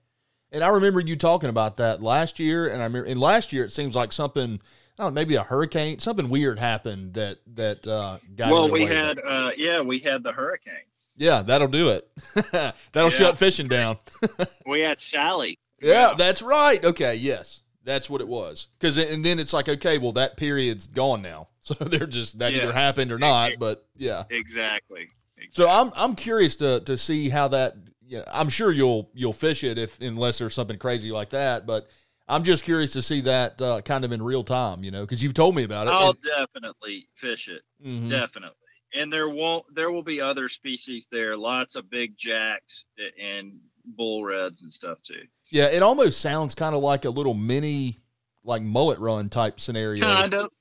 And 0.52 0.64
I 0.64 0.68
remember 0.68 1.00
you 1.00 1.16
talking 1.16 1.50
about 1.50 1.78
that 1.78 2.02
last 2.04 2.40
year, 2.40 2.68
and 2.68 2.82
I 2.82 2.86
remember, 2.86 3.10
and 3.10 3.20
last 3.20 3.52
year 3.54 3.66
it 3.66 3.72
seems 3.72 3.96
like 3.96 4.12
something, 4.14 4.62
I 5.00 5.04
don't 5.04 5.14
know, 5.14 5.20
maybe 5.20 5.34
a 5.36 5.42
hurricane, 5.44 5.98
something 5.98 6.30
weird 6.30 6.60
happened 6.60 7.16
that 7.16 7.40
that 7.56 7.88
uh, 7.88 8.18
got. 8.36 8.52
well, 8.52 8.70
we 8.72 8.86
had, 8.86 9.18
uh, 9.20 9.50
yeah, 9.58 9.82
we 9.82 9.98
had 9.98 10.22
the 10.22 10.32
hurricane. 10.32 10.74
yeah, 11.18 11.42
that'll 11.42 11.68
do 11.68 11.90
it. 11.90 12.08
that'll 12.92 13.10
Yeah. 13.10 13.10
shut 13.10 13.38
fishing 13.40 13.68
down. 13.68 13.98
We 14.68 14.82
had 14.82 15.02
Sally. 15.02 15.58
Yeah, 15.82 16.14
that's 16.16 16.42
right. 16.44 16.84
Okay, 16.86 17.16
yes, 17.16 17.63
that's 17.84 18.10
what 18.10 18.22
it 18.22 18.28
was. 18.28 18.68
Because 18.80 18.98
and 18.98 19.24
then 19.26 19.40
it's 19.40 19.54
like, 19.54 19.68
okay, 19.70 19.98
well 19.98 20.12
that 20.14 20.38
period's 20.38 20.88
gone 20.88 21.22
now, 21.22 21.50
so 21.60 21.74
they're 21.76 22.06
just 22.08 22.40
that 22.40 22.54
Yeah. 22.54 22.64
either 22.64 22.74
happened 22.74 23.12
or 23.12 23.20
not. 23.20 23.54
But 23.60 23.86
yeah, 23.96 24.24
exactly. 24.30 25.08
so 25.52 25.70
I'm 25.70 25.92
I'm 25.96 26.16
curious 26.16 26.56
to 26.58 26.80
to 26.82 26.98
see 26.98 27.30
how 27.30 27.48
that 27.50 27.76
yeah, 28.06 28.24
I'm 28.32 28.50
sure 28.50 28.72
you'll 28.72 29.10
you'll 29.14 29.34
fish 29.34 29.64
it 29.64 29.78
if 29.78 30.00
unless 30.02 30.38
there's 30.40 30.54
something 30.54 30.78
crazy 30.78 31.12
like 31.12 31.30
that. 31.32 31.66
But 31.66 31.90
I'm 32.28 32.44
just 32.44 32.64
curious 32.64 32.94
to 32.94 33.02
see 33.02 33.22
that 33.22 33.62
uh, 33.62 33.82
kind 33.82 34.06
of 34.06 34.12
in 34.14 34.22
real 34.22 34.44
time, 34.46 34.84
you 34.84 34.92
know, 34.92 35.02
because 35.02 35.22
you've 35.22 35.34
told 35.34 35.56
me 35.56 35.64
about 35.64 35.88
it. 35.88 35.92
I'll 35.92 36.12
and- 36.12 36.20
definitely 36.54 37.08
fish 37.16 37.48
it. 37.50 37.64
Mhm. 37.86 38.10
Definitely. 38.10 38.56
And 38.96 39.12
there 39.12 39.28
won't 39.28 39.66
there 39.74 39.92
will 39.92 40.04
be 40.04 40.22
other 40.22 40.48
species 40.50 41.08
there, 41.12 41.36
lots 41.36 41.76
of 41.76 41.90
big 41.90 42.16
jacks 42.18 42.86
and 43.20 43.60
bull 43.86 44.24
reds 44.24 44.62
and 44.62 44.72
stuff 44.72 45.02
too. 45.04 45.22
Yeah, 45.50 45.66
it 45.66 45.84
almost 45.84 46.20
sounds 46.22 46.56
kind 46.56 46.76
of 46.76 46.82
like 46.82 47.06
a 47.06 47.10
little 47.10 47.34
mini, 47.34 48.00
like 48.44 48.62
mullet 48.62 49.00
run 49.00 49.30
type 49.30 49.60
scenario. 49.60 50.04
Kind 50.04 50.34
of. 50.34 50.52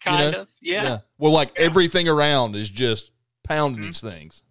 Kind 0.00 0.32
know? 0.32 0.40
of. 0.42 0.48
Yeah. 0.60 0.98
Well, 1.18 1.32
like 1.32 1.52
Yeah. 1.58 1.64
everything 1.66 2.08
around 2.08 2.56
is 2.56 2.68
just 2.68 3.10
pounding 3.44 3.82
Mhm. 3.82 3.86
these 3.86 4.00
things. 4.00 4.42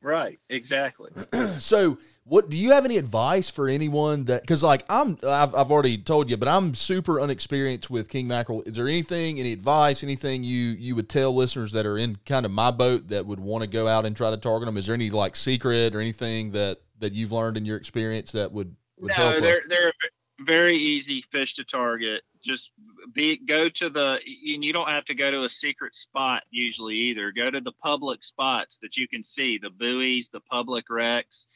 Right. 0.00 0.38
Exactly. 0.48 1.10
so, 1.58 1.98
what 2.22 2.50
do 2.50 2.56
you 2.56 2.70
have 2.70 2.84
any 2.84 2.98
advice 2.98 3.48
for 3.50 3.68
anyone 3.68 4.26
that? 4.26 4.42
Because 4.42 4.62
like 4.62 4.84
I'm, 4.88 5.18
I've, 5.26 5.52
I've 5.56 5.70
already 5.72 5.98
told 5.98 6.30
you, 6.30 6.36
but 6.36 6.46
I'm 6.46 6.74
super 6.74 7.20
unexperienced 7.20 7.90
with 7.90 8.08
king 8.08 8.28
mackerel. 8.28 8.62
Is 8.64 8.76
there 8.76 8.86
anything, 8.86 9.40
any 9.40 9.52
advice, 9.52 10.04
anything 10.04 10.44
you 10.44 10.66
you 10.68 10.94
would 10.94 11.08
tell 11.08 11.34
listeners 11.34 11.72
that 11.72 11.84
are 11.84 11.98
in 11.98 12.16
kind 12.26 12.46
of 12.46 12.52
my 12.52 12.70
boat 12.70 13.08
that 13.08 13.26
would 13.26 13.40
want 13.40 13.62
to 13.62 13.66
go 13.66 13.88
out 13.88 14.06
and 14.06 14.16
try 14.16 14.30
to 14.30 14.36
target 14.36 14.66
them? 14.66 14.76
Is 14.76 14.86
there 14.86 14.94
any 14.94 15.10
like 15.10 15.34
secret 15.34 15.96
or 15.96 16.00
anything 16.00 16.52
that 16.52 16.78
that 17.00 17.12
you've 17.12 17.32
learned 17.32 17.56
in 17.56 17.64
your 17.64 17.76
experience 17.76 18.32
that 18.32 18.52
would 18.52 18.74
would? 18.98 19.12
No, 19.16 19.40
they're 19.40 19.62
they're 19.68 19.92
very 20.40 20.76
easy 20.76 21.22
fish 21.32 21.54
to 21.54 21.64
target. 21.64 22.22
Just 22.40 22.70
be 23.12 23.38
go 23.44 23.68
to 23.68 23.90
the 23.90 24.20
and 24.24 24.64
you 24.64 24.72
don't 24.72 24.88
have 24.88 25.04
to 25.06 25.14
go 25.14 25.30
to 25.30 25.44
a 25.44 25.48
secret 25.48 25.94
spot 25.94 26.42
usually 26.50 26.94
either. 26.94 27.32
Go 27.32 27.50
to 27.50 27.60
the 27.60 27.72
public 27.72 28.22
spots 28.22 28.78
that 28.82 28.96
you 28.96 29.08
can 29.08 29.22
see, 29.22 29.58
the 29.58 29.70
buoys, 29.70 30.28
the 30.32 30.40
public 30.40 30.84
wrecks, 30.88 31.46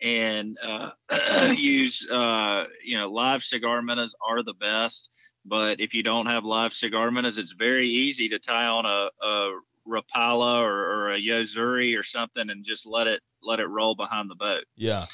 and 0.00 0.58
uh, 0.62 0.90
use 1.56 2.06
uh, 2.10 2.64
you 2.84 2.98
know 2.98 3.10
live 3.10 3.42
cigar 3.42 3.82
minnows 3.82 4.14
are 4.26 4.42
the 4.42 4.54
best. 4.54 5.08
But 5.44 5.80
if 5.80 5.92
you 5.92 6.04
don't 6.04 6.26
have 6.26 6.44
live 6.44 6.72
cigar 6.72 7.10
minnows, 7.10 7.36
it's 7.36 7.52
very 7.52 7.88
easy 7.88 8.28
to 8.28 8.38
tie 8.38 8.66
on 8.66 8.86
a, 8.86 9.10
a 9.26 9.60
Rapala 9.86 10.60
or, 10.60 10.72
or 10.72 11.12
a 11.12 11.18
Yo-Zuri 11.18 11.98
or 11.98 12.02
something 12.02 12.50
and 12.50 12.64
just 12.64 12.86
let 12.86 13.06
it 13.06 13.20
let 13.42 13.60
it 13.60 13.66
roll 13.66 13.94
behind 13.94 14.30
the 14.30 14.36
boat. 14.36 14.64
Yeah, 14.76 15.06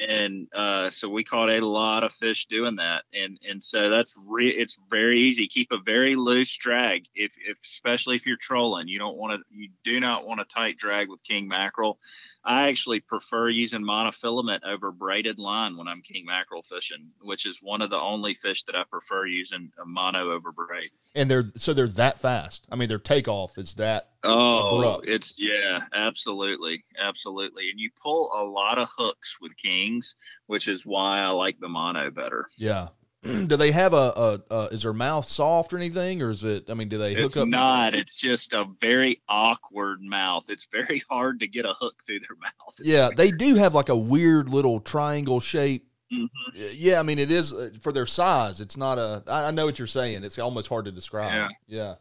and 0.00 0.46
uh, 0.54 0.90
so 0.90 1.08
we 1.08 1.24
caught 1.24 1.50
a 1.50 1.60
lot 1.60 2.04
of 2.04 2.12
fish 2.12 2.46
doing 2.46 2.76
that, 2.76 3.04
and 3.12 3.38
and 3.48 3.62
so 3.62 3.90
that's 3.90 4.14
re- 4.26 4.48
it's 4.50 4.76
very 4.90 5.20
easy. 5.20 5.48
Keep 5.48 5.72
a 5.72 5.78
very 5.78 6.16
loose 6.16 6.54
drag, 6.56 7.06
if, 7.14 7.32
if 7.46 7.58
especially 7.64 8.16
if 8.16 8.26
you're 8.26 8.36
trolling. 8.36 8.88
You 8.88 8.98
don't 8.98 9.16
want 9.16 9.40
to, 9.40 9.56
you 9.56 9.68
do 9.82 10.00
not 10.00 10.26
want 10.26 10.40
a 10.40 10.44
tight 10.44 10.78
drag 10.78 11.08
with 11.08 11.22
king 11.24 11.48
mackerel. 11.48 11.98
I 12.44 12.68
actually 12.68 13.00
prefer 13.00 13.48
using 13.48 13.82
monofilament 13.82 14.60
over 14.64 14.92
braided 14.92 15.38
line 15.38 15.76
when 15.76 15.88
I'm 15.88 16.02
king 16.02 16.24
mackerel 16.26 16.62
fishing, 16.62 17.10
which 17.22 17.46
is 17.46 17.58
one 17.60 17.82
of 17.82 17.90
the 17.90 17.98
only 17.98 18.34
fish 18.34 18.64
that 18.64 18.76
I 18.76 18.84
prefer 18.84 19.26
using 19.26 19.72
a 19.82 19.86
mono 19.86 20.30
over 20.30 20.52
braid. 20.52 20.90
and 21.14 21.30
they're 21.30 21.50
so 21.56 21.74
they're 21.74 21.86
that 21.88 22.18
fast. 22.18 22.66
I 22.70 22.76
mean, 22.76 22.88
their 22.88 22.98
takeoff 22.98 23.58
is 23.58 23.74
that. 23.74 24.10
Oh, 24.24 24.78
Abrupt. 24.78 25.08
it's 25.08 25.36
yeah, 25.38 25.80
absolutely, 25.94 26.84
absolutely. 26.98 27.70
And 27.70 27.78
you 27.78 27.90
pull 28.02 28.30
a 28.34 28.42
lot 28.42 28.78
of 28.78 28.88
hooks 28.96 29.36
with 29.40 29.56
kings, 29.56 30.16
which 30.46 30.68
is 30.68 30.84
why 30.86 31.20
I 31.20 31.28
like 31.28 31.58
the 31.60 31.68
mono 31.68 32.10
better. 32.10 32.48
Yeah. 32.56 32.88
do 33.22 33.56
they 33.56 33.70
have 33.72 33.94
a, 33.94 33.96
a, 33.96 34.54
a? 34.54 34.62
Is 34.66 34.82
their 34.82 34.92
mouth 34.92 35.26
soft 35.26 35.72
or 35.72 35.78
anything, 35.78 36.20
or 36.20 36.30
is 36.30 36.44
it? 36.44 36.68
I 36.68 36.74
mean, 36.74 36.88
do 36.88 36.98
they 36.98 37.14
hook 37.14 37.26
It's 37.26 37.36
up? 37.38 37.44
It's 37.44 37.50
not. 37.50 37.94
It's 37.94 38.16
just 38.18 38.52
a 38.52 38.66
very 38.80 39.22
awkward 39.28 40.02
mouth. 40.02 40.44
It's 40.48 40.66
very 40.70 41.02
hard 41.10 41.40
to 41.40 41.46
get 41.46 41.64
a 41.64 41.72
hook 41.72 42.02
through 42.04 42.20
their 42.20 42.36
mouth. 42.40 42.74
It's 42.78 42.88
Yeah, 42.88 43.08
they 43.16 43.30
do 43.30 43.54
have 43.54 43.74
like 43.74 43.88
a 43.88 43.96
weird 43.96 44.50
little 44.50 44.78
triangle 44.80 45.40
shape. 45.40 45.86
Mhm. 46.12 46.28
Yeah, 46.74 47.00
I 47.00 47.02
mean, 47.02 47.18
it 47.18 47.30
is 47.30 47.52
uh, 47.52 47.70
for 47.80 47.92
their 47.92 48.04
size. 48.06 48.60
It's 48.60 48.76
not 48.76 48.98
a. 48.98 49.22
I 49.26 49.50
know 49.52 49.64
what 49.64 49.78
you're 49.78 49.88
saying. 49.88 50.22
It's 50.22 50.38
almost 50.38 50.68
hard 50.68 50.84
to 50.84 50.92
describe. 50.92 51.50
Yeah. 51.66 51.88
Mm. 51.88 51.96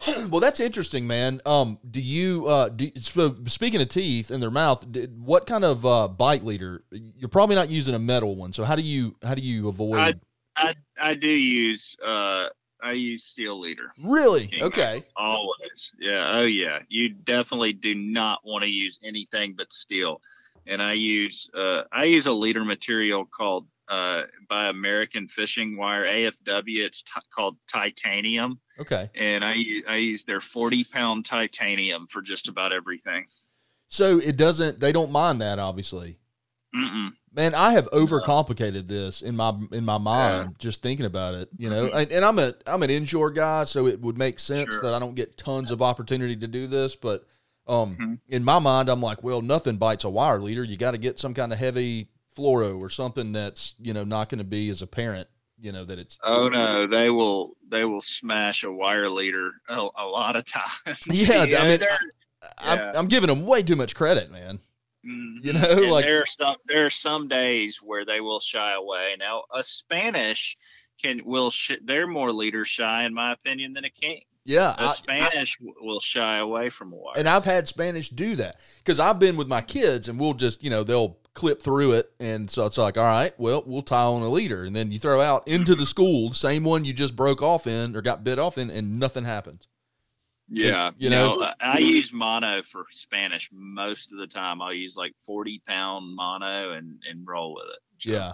well, 0.30 0.40
that's 0.40 0.60
interesting, 0.60 1.06
man. 1.06 1.40
Um, 1.46 1.78
do 1.88 2.00
you 2.00 2.46
uh, 2.46 2.68
do, 2.68 2.90
so 2.96 3.36
speaking 3.46 3.80
of 3.80 3.88
teeth 3.88 4.30
in 4.30 4.40
their 4.40 4.50
mouth? 4.50 4.90
Did, 4.90 5.20
what 5.20 5.46
kind 5.46 5.64
of 5.64 5.86
uh, 5.86 6.08
bite 6.08 6.44
leader? 6.44 6.84
You're 6.90 7.28
probably 7.28 7.56
not 7.56 7.70
using 7.70 7.94
a 7.94 7.98
metal 7.98 8.36
one. 8.36 8.52
So 8.52 8.64
how 8.64 8.76
do 8.76 8.82
you 8.82 9.16
how 9.22 9.34
do 9.34 9.42
you 9.42 9.68
avoid? 9.68 10.20
I 10.56 10.74
I 11.00 11.14
do 11.14 11.28
use 11.28 11.96
uh 12.04 12.46
I 12.82 12.92
use 12.92 13.24
steel 13.24 13.58
leader 13.60 13.92
really? 14.02 14.46
King 14.46 14.62
Okay. 14.64 15.04
always. 15.16 15.92
Yeah. 15.98 16.38
Oh 16.38 16.44
yeah. 16.44 16.80
You 16.88 17.10
definitely 17.10 17.72
do 17.72 17.94
not 17.94 18.40
want 18.44 18.64
to 18.64 18.70
use 18.70 18.98
anything 19.04 19.54
but 19.56 19.72
steel. 19.72 20.20
And 20.66 20.82
I 20.82 20.94
use 20.94 21.48
uh 21.54 21.82
I 21.92 22.04
use 22.04 22.26
a 22.26 22.32
leader 22.32 22.64
material 22.64 23.26
called 23.26 23.66
uh 23.88 24.22
by 24.48 24.68
American 24.68 25.28
Fishing 25.28 25.76
Wire 25.76 26.04
AFW. 26.04 26.84
It's 26.84 27.02
t- 27.02 27.10
called 27.34 27.56
titanium. 27.70 28.58
Okay. 28.78 29.08
and 29.14 29.44
I 29.44 29.54
use 29.54 30.24
their 30.24 30.40
40 30.40 30.84
pound 30.84 31.24
titanium 31.24 32.06
for 32.08 32.20
just 32.22 32.48
about 32.48 32.72
everything. 32.72 33.26
So 33.88 34.18
it 34.18 34.36
doesn't. 34.36 34.80
They 34.80 34.92
don't 34.92 35.12
mind 35.12 35.40
that, 35.40 35.58
obviously. 35.58 36.18
Mm-mm. 36.74 37.12
Man, 37.32 37.54
I 37.54 37.72
have 37.72 37.88
overcomplicated 37.92 38.86
this 38.88 39.22
in 39.22 39.36
my 39.36 39.54
in 39.72 39.84
my 39.84 39.98
mind 39.98 40.58
just 40.58 40.82
thinking 40.82 41.06
about 41.06 41.34
it. 41.34 41.48
You 41.56 41.70
know, 41.70 41.86
and, 41.88 42.10
and 42.10 42.24
I'm 42.24 42.38
a 42.38 42.54
I'm 42.66 42.82
an 42.82 42.90
inshore 42.90 43.30
guy, 43.30 43.64
so 43.64 43.86
it 43.86 44.00
would 44.00 44.18
make 44.18 44.38
sense 44.38 44.74
Sure. 44.74 44.82
that 44.82 44.94
I 44.94 44.98
don't 44.98 45.14
get 45.14 45.36
tons 45.38 45.70
of 45.70 45.80
opportunity 45.80 46.36
to 46.36 46.46
do 46.46 46.66
this. 46.66 46.96
But 46.96 47.24
um, 47.68 47.96
Mhm. 48.00 48.18
in 48.28 48.44
my 48.44 48.58
mind, 48.58 48.88
I'm 48.88 49.00
like, 49.00 49.22
well, 49.22 49.40
nothing 49.42 49.76
bites 49.76 50.04
a 50.04 50.10
wire 50.10 50.40
leader. 50.40 50.64
You 50.64 50.76
got 50.76 50.92
to 50.92 50.98
get 50.98 51.18
some 51.18 51.32
kind 51.34 51.52
of 51.52 51.58
heavy 51.58 52.08
fluoro 52.36 52.80
or 52.80 52.90
something 52.90 53.32
that's 53.32 53.74
you 53.80 53.92
know 53.94 54.04
not 54.04 54.28
going 54.28 54.38
to 54.38 54.44
be 54.44 54.68
as 54.68 54.82
apparent. 54.82 55.28
You 55.58 55.72
know 55.72 55.84
that 55.84 55.98
it's 55.98 56.18
Oh 56.22 56.48
no, 56.48 56.86
they 56.86 57.08
will 57.10 57.56
they 57.68 57.84
will 57.84 58.02
smash 58.02 58.62
a 58.62 58.70
wire 58.70 59.08
leader 59.08 59.52
a, 59.68 59.74
a 59.96 60.04
lot 60.04 60.36
of 60.36 60.44
times. 60.84 60.98
Yeah, 61.10 61.40
i 61.42 61.68
mean 61.68 61.80
I, 61.82 62.72
am 62.72 62.78
Yeah. 62.78 62.92
I'm 62.94 63.06
giving 63.06 63.28
them 63.28 63.46
way 63.46 63.62
too 63.62 63.76
much 63.76 63.94
credit, 63.94 64.30
man. 64.30 64.60
Mhm. 65.04 65.44
you 65.44 65.52
know, 65.54 65.60
And 65.70 65.90
like- 65.90 66.04
there 66.04 66.20
are 66.20 66.26
some 66.26 66.56
there 66.66 66.84
are 66.84 66.90
some 66.90 67.28
days 67.28 67.80
where 67.82 68.04
they 68.04 68.20
will 68.20 68.40
shy 68.40 68.74
away. 68.74 69.16
Now 69.18 69.44
a 69.54 69.62
Spanish 69.62 70.56
can 71.02 71.22
will 71.24 71.50
sh- 71.50 71.72
they're 71.84 72.06
more 72.06 72.32
leader 72.32 72.64
shy 72.64 73.04
in 73.04 73.14
my 73.14 73.32
opinion 73.32 73.72
than 73.72 73.84
a 73.84 73.90
king. 73.90 74.22
Yeah, 74.44 74.74
A 74.78 74.82
I- 74.82 74.88
I- 74.88 74.92
Spanish 74.94 75.56
w 75.58 75.74
will 75.80 76.00
shy 76.00 76.38
away 76.38 76.68
from 76.70 76.92
a 76.92 76.96
wire. 76.96 77.14
And 77.16 77.28
I've 77.28 77.44
had 77.46 77.66
Spanish 77.66 78.10
do 78.10 78.36
that 78.36 78.60
because 78.78 79.00
I've 79.00 79.18
been 79.18 79.36
with 79.36 79.48
my 79.48 79.60
kids 79.62 80.08
and 80.08 80.20
we'll 80.20 80.34
just, 80.34 80.62
you 80.62 80.70
know, 80.70 80.84
they'll 80.84 81.18
clip 81.36 81.62
through 81.62 81.92
it. 81.92 82.10
And 82.18 82.50
so 82.50 82.66
it's 82.66 82.78
like, 82.78 82.98
all 82.98 83.04
right, 83.04 83.32
well, 83.38 83.62
we'll 83.64 83.82
tie 83.82 84.02
on 84.02 84.22
a 84.22 84.28
leader. 84.28 84.64
And 84.64 84.74
then 84.74 84.90
you 84.90 84.98
throw 84.98 85.20
out 85.20 85.46
into 85.46 85.76
the 85.76 85.86
school, 85.86 86.32
same 86.32 86.64
one 86.64 86.84
you 86.84 86.92
just 86.92 87.14
broke 87.14 87.40
off 87.42 87.66
in 87.68 87.94
or 87.94 88.02
got 88.02 88.24
bit 88.24 88.40
off 88.40 88.58
in, 88.58 88.70
and 88.70 88.98
nothing 88.98 89.24
happens. 89.24 89.68
Yeah, 90.48 90.90
you 90.96 91.04
you 91.04 91.10
know- 91.10 91.36
know, 91.36 91.50
I, 91.60 91.78
use 91.78 92.12
mono 92.12 92.62
for 92.62 92.84
Spanish 92.92 93.48
most 93.52 94.12
of 94.12 94.18
the 94.18 94.28
time. 94.28 94.62
I'll 94.62 94.72
use 94.72 94.96
like 94.96 95.12
forty 95.24 95.60
pound 95.66 96.14
mono 96.14 96.72
and 96.72 97.00
and 97.10 97.26
roll 97.26 97.54
with 97.54 97.64
it. 97.72 97.80
So, 97.98 98.10
Yeah. 98.10 98.32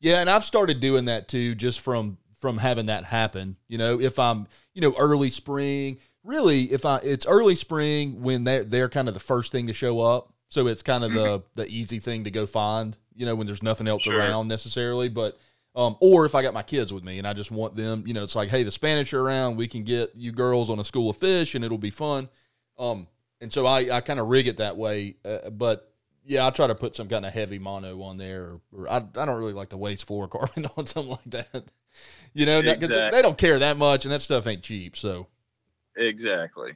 Yeah. 0.00 0.20
And 0.20 0.30
I've 0.30 0.44
started 0.46 0.80
doing 0.80 1.04
that 1.06 1.28
too, 1.28 1.54
just 1.54 1.80
from, 1.80 2.16
from 2.38 2.56
having 2.56 2.86
that 2.86 3.04
happen. 3.04 3.56
You 3.68 3.76
know, 3.76 4.00
if 4.00 4.18
I'm, 4.18 4.46
you 4.72 4.80
know, 4.80 4.94
early 4.98 5.28
spring, 5.28 5.98
really, 6.24 6.72
if 6.72 6.86
I, 6.86 6.96
it's 7.02 7.26
early 7.26 7.54
spring 7.54 8.22
when 8.22 8.44
they're, 8.44 8.64
they're 8.64 8.88
kind 8.88 9.08
of 9.08 9.12
the 9.12 9.20
first 9.20 9.52
thing 9.52 9.66
to 9.66 9.74
show 9.74 10.00
up. 10.00 10.32
So 10.50 10.66
it's 10.66 10.82
kind 10.82 11.04
of 11.04 11.12
the, 11.12 11.42
the 11.54 11.66
easy 11.68 11.98
thing 12.00 12.24
to 12.24 12.30
go 12.30 12.44
find, 12.46 12.98
you 13.14 13.24
know, 13.24 13.34
when 13.34 13.46
there's 13.46 13.62
nothing 13.62 13.86
else 13.88 14.02
Sure. 14.02 14.18
around 14.18 14.48
necessarily. 14.48 15.08
But, 15.08 15.38
um, 15.76 15.96
or 16.00 16.26
if 16.26 16.34
I 16.34 16.42
got 16.42 16.52
my 16.52 16.64
kids 16.64 16.92
with 16.92 17.04
me 17.04 17.18
and 17.18 17.26
I 17.26 17.32
just 17.32 17.50
want 17.52 17.76
them, 17.76 18.02
you 18.04 18.12
know, 18.14 18.24
it's 18.24 18.34
like, 18.34 18.48
hey, 18.50 18.64
the 18.64 18.72
Spanish 18.72 19.14
are 19.14 19.20
around. 19.20 19.56
We 19.56 19.68
can 19.68 19.84
get 19.84 20.10
you 20.16 20.32
girls 20.32 20.68
on 20.68 20.78
a 20.80 20.84
school 20.84 21.08
of 21.08 21.16
fish 21.16 21.54
and 21.54 21.64
it'll 21.64 21.78
be 21.78 21.90
fun. 21.90 22.28
Um, 22.78 23.06
and 23.40 23.52
so 23.52 23.64
I, 23.64 23.96
I 23.96 24.00
kind 24.00 24.18
of 24.18 24.26
rig 24.28 24.48
it 24.48 24.56
that 24.56 24.76
way. 24.76 25.14
Uh, 25.24 25.50
but 25.50 25.94
yeah, 26.24 26.46
I 26.46 26.50
try 26.50 26.66
to 26.66 26.74
put 26.74 26.96
some 26.96 27.08
kind 27.08 27.24
of 27.24 27.32
heavy 27.32 27.58
mono 27.60 28.02
on 28.02 28.18
there. 28.18 28.42
Or, 28.42 28.60
or 28.72 28.90
I, 28.90 28.96
I 28.96 29.24
don't 29.24 29.38
really 29.38 29.52
like 29.52 29.68
to 29.68 29.76
waste 29.76 30.06
fluorocarbon 30.08 30.68
on 30.76 30.86
something 30.86 31.10
like 31.12 31.30
that. 31.52 31.64
You 32.34 32.46
know, 32.46 32.60
because 32.60 32.90
Exactly. 32.90 33.16
they 33.18 33.22
don't 33.22 33.38
care 33.38 33.58
that 33.60 33.76
much 33.76 34.04
and 34.04 34.12
that 34.12 34.22
stuff 34.22 34.46
ain't 34.48 34.62
cheap. 34.62 34.96
So, 34.96 35.28
exactly. 35.96 36.72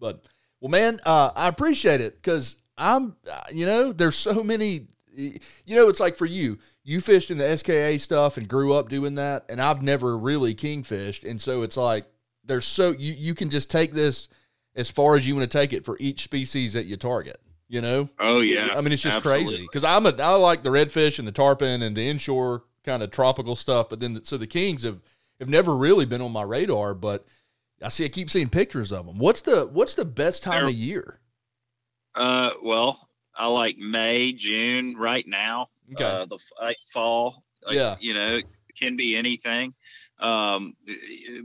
but 0.00 0.24
well, 0.60 0.70
man, 0.70 1.00
uh, 1.04 1.30
I 1.36 1.48
appreciate 1.48 2.00
it 2.00 2.16
because 2.16 2.56
I'm, 2.76 3.16
uh, 3.30 3.40
you 3.52 3.66
know, 3.66 3.92
there's 3.92 4.16
so 4.16 4.42
many. 4.42 4.86
You 5.16 5.76
know, 5.76 5.88
it's 5.88 6.00
like 6.00 6.16
for 6.16 6.26
you, 6.26 6.58
you 6.82 7.00
fished 7.00 7.30
in 7.30 7.38
the 7.38 7.56
SKA 7.56 7.98
stuff 8.00 8.36
and 8.36 8.48
grew 8.48 8.72
up 8.72 8.88
doing 8.88 9.14
that, 9.14 9.44
and 9.48 9.60
I've 9.62 9.80
never 9.80 10.18
really 10.18 10.56
kingfished, 10.56 11.22
and 11.28 11.40
so 11.40 11.62
it's 11.62 11.76
like 11.76 12.06
there's 12.44 12.64
so 12.64 12.90
you 12.90 13.12
you 13.12 13.32
can 13.34 13.48
just 13.48 13.70
take 13.70 13.92
this 13.92 14.28
as 14.74 14.90
far 14.90 15.14
as 15.14 15.24
you 15.26 15.36
want 15.36 15.48
to 15.48 15.58
take 15.58 15.72
it 15.72 15.84
for 15.84 15.96
each 16.00 16.24
species 16.24 16.72
that 16.72 16.86
you 16.86 16.96
target. 16.96 17.40
You 17.68 17.80
know, 17.80 18.08
Oh 18.18 18.40
yeah. 18.40 18.70
I 18.76 18.80
mean, 18.80 18.92
it's 18.92 19.02
just 19.02 19.20
crazy 19.20 19.62
because 19.62 19.84
I'm 19.84 20.04
a 20.04 20.14
I 20.20 20.34
like 20.34 20.64
the 20.64 20.70
redfish 20.70 21.18
and 21.20 21.26
the 21.28 21.32
tarpon 21.32 21.82
and 21.82 21.96
the 21.96 22.08
inshore 22.08 22.64
kind 22.84 23.02
of 23.02 23.10
tropical 23.12 23.54
stuff, 23.56 23.88
but 23.88 24.00
then 24.00 24.22
so 24.24 24.36
the 24.36 24.46
kings 24.48 24.82
have 24.82 25.00
have 25.38 25.48
never 25.48 25.76
really 25.76 26.06
been 26.06 26.20
on 26.22 26.32
my 26.32 26.42
radar, 26.42 26.92
but 26.92 27.24
I 27.80 27.88
see 27.88 28.04
I 28.04 28.08
keep 28.08 28.30
seeing 28.30 28.48
pictures 28.48 28.92
of 28.92 29.06
them. 29.06 29.18
What's 29.18 29.42
the 29.42 29.66
what's 29.66 29.94
the 29.94 30.04
best 30.04 30.42
time 30.42 30.62
They're- 30.62 30.70
of 30.70 30.74
year? 30.74 31.20
Uh, 32.14 32.50
well, 32.62 33.08
I 33.36 33.48
like 33.48 33.76
May, 33.78 34.32
June, 34.32 34.96
right 34.96 35.26
now. 35.26 35.68
Okay. 35.92 36.04
Uh, 36.04 36.26
the 36.26 36.38
like 36.60 36.76
fall. 36.92 37.44
Like, 37.64 37.76
Yeah. 37.76 37.96
You 38.00 38.14
know, 38.14 38.36
it 38.36 38.46
can 38.78 38.96
be 38.96 39.16
anything. 39.16 39.74
Um, 40.20 40.76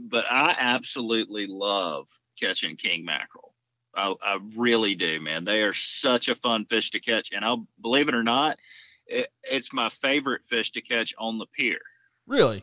but 0.02 0.24
I 0.30 0.56
absolutely 0.58 1.46
love 1.46 2.08
catching 2.38 2.76
king 2.76 3.04
mackerel. 3.04 3.54
I, 3.94 4.14
I 4.22 4.38
really 4.56 4.94
do, 4.94 5.20
man. 5.20 5.44
They 5.44 5.62
are 5.62 5.72
such 5.72 6.28
a 6.28 6.34
fun 6.36 6.64
fish 6.66 6.90
to 6.92 7.00
catch, 7.00 7.30
and 7.32 7.44
I'll 7.44 7.66
believe 7.80 8.08
it 8.08 8.14
or 8.14 8.22
not, 8.22 8.58
it, 9.06 9.28
it's 9.42 9.72
my 9.72 9.88
favorite 9.88 10.42
fish 10.48 10.70
to 10.72 10.80
catch 10.80 11.12
on 11.18 11.38
the 11.38 11.46
pier. 11.46 11.80
Really? 12.26 12.62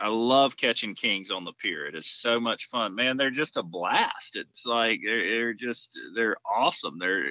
I 0.00 0.08
love 0.08 0.56
catching 0.56 0.94
kings 0.94 1.30
on 1.30 1.44
the 1.44 1.52
pier. 1.52 1.86
It 1.86 1.94
is 1.94 2.06
so 2.06 2.38
much 2.38 2.68
fun, 2.68 2.94
man. 2.94 3.16
They're 3.16 3.30
just 3.30 3.56
a 3.56 3.62
blast. 3.62 4.36
It's 4.36 4.64
like 4.66 5.00
they're, 5.04 5.28
they're 5.28 5.54
just 5.54 5.98
they're 6.14 6.36
awesome. 6.48 6.98
They're 6.98 7.24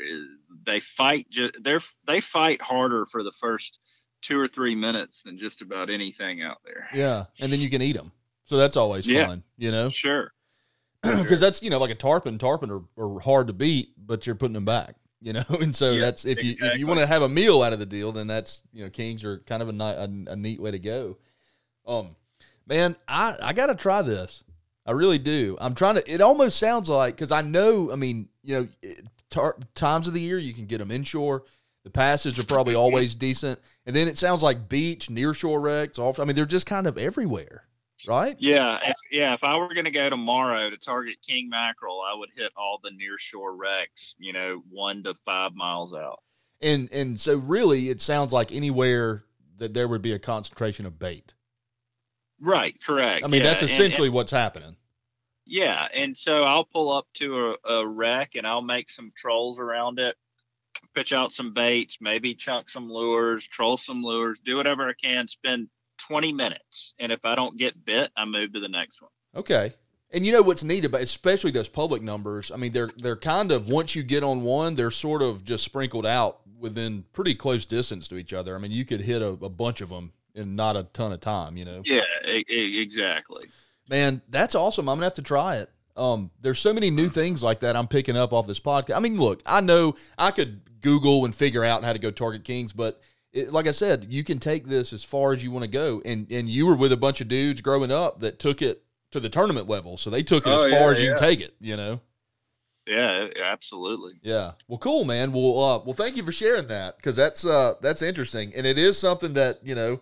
they 0.65 0.79
fight. 0.79 1.27
just 1.29 1.53
they're 1.62 1.81
they 2.05 2.19
fight 2.21 2.62
harder 2.62 3.05
for 3.05 3.24
the 3.24 3.31
first 3.39 3.79
two 4.21 4.39
or 4.39 4.47
three 4.47 4.75
minutes 4.75 5.21
than 5.24 5.38
just 5.38 5.62
about 5.62 5.89
anything 5.89 6.41
out 6.41 6.57
there. 6.65 6.88
Yeah. 6.93 7.25
And 7.39 7.51
then 7.53 7.59
you 7.59 7.69
can 7.69 7.81
eat 7.81 7.95
them. 7.95 8.12
So 8.45 8.57
that's 8.57 8.75
always 8.75 9.05
Yeah. 9.05 9.27
fun, 9.27 9.43
you 9.57 9.71
know? 9.71 9.89
Sure. 9.89 10.33
Because 11.03 11.39
that's, 11.39 11.62
you 11.62 11.69
know, 11.69 11.77
like 11.79 11.91
a 11.91 11.95
tarpon. 11.95 12.38
Tarpon 12.38 12.71
are, 12.71 12.81
are 13.01 13.19
hard 13.19 13.47
to 13.47 13.53
beat, 13.53 13.89
but 13.97 14.25
you're 14.25 14.36
putting 14.36 14.53
them 14.55 14.65
back, 14.65 14.95
you 15.21 15.33
know? 15.33 15.43
And 15.62 15.75
so 15.75 15.91
Yeah, 15.91 16.01
that's, 16.01 16.25
if 16.25 16.43
you, 16.43 16.55
if 16.59 16.79
you 16.79 16.88
want 16.88 17.00
to 17.00 17.05
have 17.05 17.21
a 17.21 17.29
meal 17.29 17.62
out 17.62 17.74
of 17.74 17.79
the 17.79 17.86
deal, 17.86 18.12
then 18.12 18.25
that's, 18.27 18.62
you 18.74 18.83
know, 18.83 18.89
kings 18.89 19.24
are 19.24 19.38
kind 19.39 19.62
of 19.62 19.69
a, 19.69 19.83
a, 19.83 20.31
a 20.31 20.36
neat 20.36 20.59
way 20.59 20.71
to 20.71 20.79
go. 20.79 21.17
Um, 21.86 22.15
man, 22.67 22.95
I, 23.07 23.36
I 23.41 23.53
got 23.53 23.67
to 23.67 23.75
try 23.75 24.01
this. 24.01 24.43
I 24.86 24.91
really 24.91 25.19
do. 25.19 25.57
I'm 25.59 25.75
trying 25.75 25.95
to, 25.95 26.12
it 26.12 26.21
almost 26.21 26.59
sounds 26.59 26.89
like, 26.89 27.15
because 27.15 27.31
I 27.31 27.41
know, 27.41 27.91
I 27.91 27.95
mean, 27.95 28.29
you 28.41 28.55
know, 28.55 28.67
it, 28.81 29.05
tar, 29.29 29.57
times 29.75 30.07
of 30.07 30.13
the 30.13 30.21
year 30.21 30.38
you 30.38 30.53
can 30.53 30.65
get 30.65 30.77
them 30.77 30.91
inshore. 30.91 31.43
The 31.83 31.89
passes 31.89 32.39
are 32.39 32.43
probably 32.43 32.75
always 32.75 33.15
decent. 33.15 33.59
And 33.86 33.95
then 33.95 34.07
it 34.07 34.17
sounds 34.17 34.43
like 34.43 34.69
beach, 34.69 35.09
near 35.09 35.33
shore 35.33 35.59
wrecks. 35.59 36.00
Off, 36.00 36.19
I 36.19 36.24
mean, 36.24 36.36
they're 36.36 36.45
just 36.45 36.65
kind 36.65 36.88
of 36.88 36.97
everywhere, 36.97 37.65
right? 38.07 38.36
Yeah, 38.39 38.77
if, 38.86 38.95
yeah. 39.12 39.33
If 39.33 39.43
I 39.43 39.57
were 39.57 39.74
going 39.74 39.86
to 39.86 39.91
go 39.91 40.09
tomorrow 40.09 40.69
to 40.69 40.77
target 40.77 41.15
king 41.25 41.50
mackerel, 41.50 42.01
I 42.01 42.17
would 42.17 42.29
hit 42.36 42.51
all 42.55 42.79
the 42.81 42.91
near 42.91 43.17
shore 43.17 43.55
wrecks. 43.55 44.15
You 44.19 44.33
know, 44.33 44.63
one 44.69 45.03
to 45.03 45.15
five 45.25 45.53
miles 45.53 45.93
out. 45.93 46.21
And 46.62 46.89
and 46.91 47.19
so 47.19 47.38
really, 47.38 47.89
it 47.89 48.01
sounds 48.01 48.33
like 48.33 48.51
anywhere 48.51 49.24
that 49.57 49.74
there 49.74 49.88
would 49.88 50.01
be 50.01 50.13
a 50.13 50.19
concentration 50.19 50.86
of 50.86 50.97
bait. 51.00 51.33
Right. 52.39 52.75
Correct. 52.82 53.24
I 53.24 53.27
mean, 53.27 53.41
yeah, 53.41 53.50
that's 53.50 53.62
and- 53.62 53.72
essentially 53.72 54.10
what's 54.10 54.32
happening. 54.32 54.75
Yeah, 55.50 55.88
and 55.94 56.15
so 56.15 56.44
I'll 56.44 56.65
pull 56.65 56.91
up 56.91 57.08
to 57.15 57.56
a, 57.65 57.74
a 57.74 57.88
wreck 57.88 58.36
and 58.36 58.46
I'll 58.46 58.62
make 58.62 58.89
some 58.89 59.13
trolls 59.15 59.60
around 59.60 59.98
it, 59.98 60.15
pitch 60.94 61.13
out 61.13 61.32
some 61.32 61.53
baits, 61.53 62.00
maybe 62.01 62.36
chunk 62.36 62.70
some 62.70 62.89
lures, 62.89 63.48
troll 63.48 63.77
some 63.77 64.03
lures, 64.03 64.39
do 64.44 64.58
whatever 64.58 64.89
I 64.89 64.94
can, 65.01 65.25
spend 65.29 65.70
20 66.00 66.34
minutes. 66.34 66.94
And 67.00 67.13
if 67.13 67.24
I 67.24 67.36
don't 67.36 67.58
get 67.58 67.86
bit, 67.86 68.12
I 68.17 68.25
move 68.25 68.53
to 68.53 68.60
the 68.60 68.67
next 68.67 69.01
one. 69.01 69.12
Okay. 69.36 69.74
And 70.12 70.25
you 70.25 70.32
know 70.32 70.41
what's 70.41 70.63
neat 70.63 70.86
about, 70.86 71.01
especially 71.01 71.51
those 71.51 71.70
public 71.70 72.01
numbers. 72.01 72.51
I 72.51 72.58
mean, 72.58 72.72
they're 72.72 72.89
they're 72.98 73.17
kind 73.17 73.51
of 73.51 73.67
once 73.67 73.94
you 73.94 74.03
get 74.03 74.24
on 74.24 74.41
one, 74.41 74.75
they're 74.75 74.91
sort 74.91 75.22
of 75.22 75.44
just 75.44 75.65
sprinkled 75.65 76.06
out 76.06 76.39
within 76.60 77.03
pretty 77.12 77.36
close 77.36 77.65
distance 77.65 78.08
to 78.08 78.17
each 78.17 78.32
other. 78.32 78.56
I 78.56 78.58
mean, 78.58 78.72
you 78.72 78.86
could 78.86 79.01
hit 79.01 79.22
a, 79.22 79.27
a 79.27 79.50
bunch 79.50 79.82
of 79.82 79.89
them 79.89 80.13
in 80.38 80.56
not 80.56 80.77
a 80.77 80.84
ton 80.94 81.12
of 81.12 81.19
time. 81.19 81.58
You 81.58 81.65
know. 81.65 81.82
Yeah, 81.86 82.02
e- 82.26 82.80
exactly. 82.82 83.45
Man, 83.89 84.21
that's 84.30 84.56
awesome. 84.56 84.88
I'm 84.89 84.97
gonna 84.97 85.06
have 85.06 85.13
to 85.15 85.21
try 85.21 85.58
it. 85.58 85.69
Um, 85.95 86.30
there's 86.41 86.60
so 86.60 86.73
many 86.73 86.89
new 86.91 87.10
things 87.10 87.41
like 87.41 87.62
that 87.62 87.76
I'm 87.76 87.88
picking 87.88 88.15
up 88.15 88.32
off 88.32 88.45
this 88.47 88.60
podcast. 88.60 88.95
I 88.95 89.00
mean, 89.00 89.17
look, 89.19 89.41
I 89.45 89.62
know 89.62 89.95
I 90.17 90.32
could 90.32 90.62
Google 90.82 91.26
and 91.26 91.34
figure 91.34 91.63
out 91.63 91.84
how 91.84 91.91
to 91.93 92.00
go 92.00 92.12
target 92.12 92.43
kings, 92.43 92.71
but 92.71 93.02
it, 93.34 93.52
like 93.52 93.65
I 93.67 93.71
said, 93.71 94.06
you 94.10 94.23
can 94.23 94.39
take 94.39 94.67
this 94.67 94.93
as 94.93 95.04
far 95.04 95.34
as 95.34 95.43
you 95.43 95.52
want 95.52 95.63
to 95.63 95.69
go. 95.69 96.02
And 96.06 96.32
and 96.32 96.50
you 96.50 96.65
were 96.65 96.76
with 96.76 96.91
a 96.91 96.97
bunch 96.97 97.19
of 97.21 97.28
dudes 97.28 97.62
growing 97.62 97.91
up 97.91 98.19
that 98.19 98.39
took 98.39 98.62
it 98.62 98.84
to 99.12 99.19
the 99.19 99.30
tournament 99.30 99.67
level, 99.69 99.97
so 99.97 100.10
they 100.10 100.21
took 100.23 100.45
it 100.45 100.52
as 100.52 100.63
Oh, 100.65 100.69
far 100.69 100.80
yeah, 100.80 100.89
as 100.91 101.02
you 101.02 101.08
can 101.08 101.17
yeah. 101.21 101.28
take 101.28 101.41
it. 101.41 101.56
You 101.60 101.78
know. 101.78 102.02
Yeah, 102.86 103.28
absolutely. 103.43 104.13
Yeah. 104.21 104.52
Well, 104.69 104.78
cool, 104.78 105.04
man. 105.04 105.34
Well, 105.34 105.62
uh, 105.62 105.80
well, 105.80 105.93
thank 105.93 106.15
you 106.15 106.23
for 106.23 106.32
sharing 106.32 106.67
that 106.67 106.95
because 106.97 107.15
that's 107.17 107.45
uh, 107.45 107.73
that's 107.82 108.02
interesting, 108.02 108.54
and 108.56 108.65
it 108.65 108.78
is 108.78 108.97
something 108.97 109.34
that 109.34 109.60
you 109.63 109.76
know, 109.76 110.00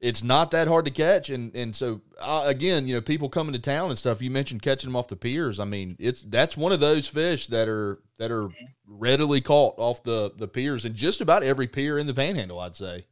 it's 0.00 0.22
not 0.22 0.50
that 0.52 0.66
hard 0.66 0.86
to 0.86 0.90
catch, 0.90 1.28
and 1.30 1.54
and 1.54 1.76
so 1.76 2.00
uh, 2.18 2.42
again, 2.46 2.88
you 2.88 2.94
know, 2.94 3.00
people 3.00 3.28
coming 3.28 3.52
to 3.52 3.58
town 3.58 3.90
and 3.90 3.98
stuff. 3.98 4.22
You 4.22 4.30
mentioned 4.30 4.62
catching 4.62 4.88
them 4.88 4.96
off 4.96 5.08
the 5.08 5.16
piers. 5.16 5.60
I 5.60 5.64
mean, 5.64 5.96
it's 5.98 6.22
that's 6.22 6.56
one 6.56 6.72
of 6.72 6.80
those 6.80 7.06
fish 7.06 7.46
that 7.48 7.68
are 7.68 8.00
that 8.18 8.30
are 8.30 8.48
readily 8.86 9.40
caught 9.40 9.74
off 9.76 10.02
the 10.02 10.32
the 10.34 10.48
piers, 10.48 10.84
and 10.84 10.94
just 10.94 11.20
about 11.20 11.42
every 11.42 11.66
pier 11.66 11.98
in 11.98 12.06
the 12.06 12.14
Panhandle, 12.14 12.60
I'd 12.60 12.76
say. 12.76 13.06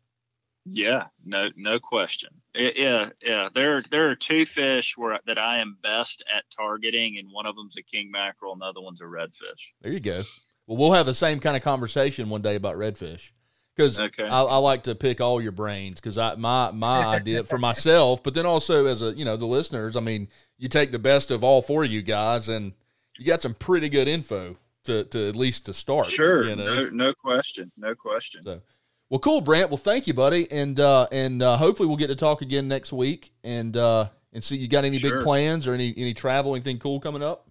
Yeah, 0.71 1.07
no, 1.25 1.49
no 1.57 1.79
question. 1.79 2.29
Yeah, 2.55 3.11
yeah. 3.23 3.49
There, 3.55 3.81
there 3.91 4.11
are 4.11 4.15
two 4.15 4.45
fish 4.45 4.99
where 4.99 5.19
that 5.27 5.39
I 5.39 5.59
am 5.59 5.79
best 5.83 6.23
at 6.35 6.45
targeting, 6.55 7.17
and 7.19 7.29
one 7.33 7.47
of 7.47 7.57
them's 7.57 7.77
a 7.79 7.83
king 7.83 8.11
mackerel, 8.11 8.53
and 8.53 8.61
the 8.61 8.67
other 8.67 8.81
one's 8.83 9.01
a 9.01 9.05
redfish. 9.05 9.73
There 9.81 9.93
you 9.93 10.01
go. 10.01 10.25
Well, 10.67 10.77
we'll 10.77 10.93
have 10.93 11.07
the 11.07 11.15
same 11.15 11.41
kind 11.41 11.57
of 11.57 11.63
conversation 11.63 12.29
one 12.29 12.43
day 12.43 12.55
about 12.55 12.77
redfish. 12.77 13.31
Because 13.79 14.01
Okay. 14.01 14.25
I, 14.25 14.43
I 14.43 14.57
like 14.57 14.83
to 14.85 14.95
pick 14.97 15.21
all 15.21 15.41
your 15.41 15.53
brains 15.53 16.01
because 16.01 16.19
I 16.19 16.35
my 16.35 16.73
my 16.73 17.07
idea 17.07 17.45
for 17.45 17.59
myself, 17.59 18.25
but 18.25 18.35
then 18.35 18.45
also 18.45 18.87
as 18.87 19.03
a 19.03 19.13
you 19.13 19.25
know 19.25 19.37
the 19.37 19.47
listeners. 19.47 19.95
I 19.95 20.01
mean, 20.01 20.29
you 20.59 20.69
take 20.69 20.91
the 20.91 20.99
best 20.99 21.31
of 21.31 21.45
all 21.45 21.63
four 21.63 21.85
of 21.85 21.91
you 21.91 22.03
guys, 22.03 22.49
and 22.49 22.73
you 23.17 23.25
got 23.25 23.41
some 23.41 23.55
pretty 23.55 23.89
good 23.89 24.09
info 24.09 24.57
to 24.85 25.05
to 25.05 25.29
at 25.29 25.37
least 25.37 25.67
to 25.67 25.73
start. 25.73 26.09
Sure, 26.09 26.49
you 26.49 26.57
know. 26.57 26.75
no, 26.75 26.89
no 26.91 27.15
question, 27.15 27.71
no 27.77 27.95
question. 27.95 28.43
So, 28.43 28.61
well, 29.11 29.21
cool, 29.21 29.41
Brant. 29.41 29.71
Well, 29.71 29.77
thank 29.79 30.09
you, 30.09 30.15
buddy, 30.15 30.51
and 30.51 30.81
uh, 30.81 31.07
and 31.13 31.41
uh, 31.41 31.57
hopefully 31.57 31.87
we'll 31.87 31.99
get 31.99 32.09
to 32.09 32.17
talk 32.17 32.43
again 32.43 32.67
next 32.67 32.93
week, 32.93 33.33
and 33.45 33.77
uh, 33.77 34.09
and 34.33 34.43
see 34.43 34.57
you 34.57 34.67
got 34.67 34.85
any 34.85 34.99
big 34.99 35.21
plans 35.21 35.69
or 35.69 35.73
any 35.73 35.95
any 35.97 36.15
travel, 36.15 36.57
anything 36.57 36.79
cool 36.79 36.99
coming 36.99 37.23
up. 37.23 37.48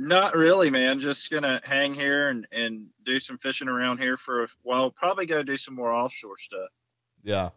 Not 0.00 0.36
really, 0.36 0.70
man. 0.70 1.00
Just 1.00 1.28
gonna 1.30 1.60
hang 1.64 1.92
here 1.92 2.28
and 2.28 2.46
and 2.52 2.86
do 3.04 3.18
some 3.18 3.36
fishing 3.38 3.68
around 3.68 3.98
here 3.98 4.16
for 4.16 4.44
a 4.44 4.48
while. 4.62 4.90
Probably 4.92 5.26
go 5.26 5.42
do 5.42 5.56
some 5.56 5.74
more 5.74 5.92
offshore 5.92 6.38
stuff. 6.38 6.68
Yeah. 7.24 7.50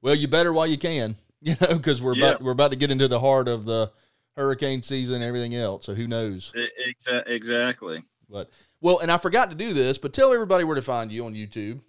Well, 0.00 0.14
you 0.14 0.28
better 0.28 0.52
while 0.52 0.66
you 0.66 0.78
can, 0.78 1.16
you 1.40 1.54
know, 1.60 1.76
because 1.76 2.00
we're 2.00 2.14
Yeah. 2.14 2.30
about 2.30 2.42
we're 2.42 2.52
about 2.52 2.70
to 2.70 2.76
get 2.76 2.90
into 2.90 3.06
the 3.06 3.20
heart 3.20 3.48
of 3.48 3.64
the 3.66 3.92
hurricane 4.36 4.82
season 4.82 5.16
and 5.16 5.24
everything 5.24 5.54
else. 5.54 5.84
So 5.84 5.94
who 5.94 6.06
knows? 6.06 6.52
Exa- 6.56 7.28
exactly. 7.28 8.02
But 8.30 8.50
well, 8.80 8.98
and 9.00 9.10
I 9.12 9.18
forgot 9.18 9.50
to 9.50 9.54
do 9.56 9.72
this, 9.74 9.98
but 9.98 10.12
tell 10.12 10.32
everybody 10.32 10.64
where 10.64 10.76
to 10.76 10.82
find 10.82 11.12
you 11.12 11.24
on 11.26 11.34
YouTube 11.34 11.80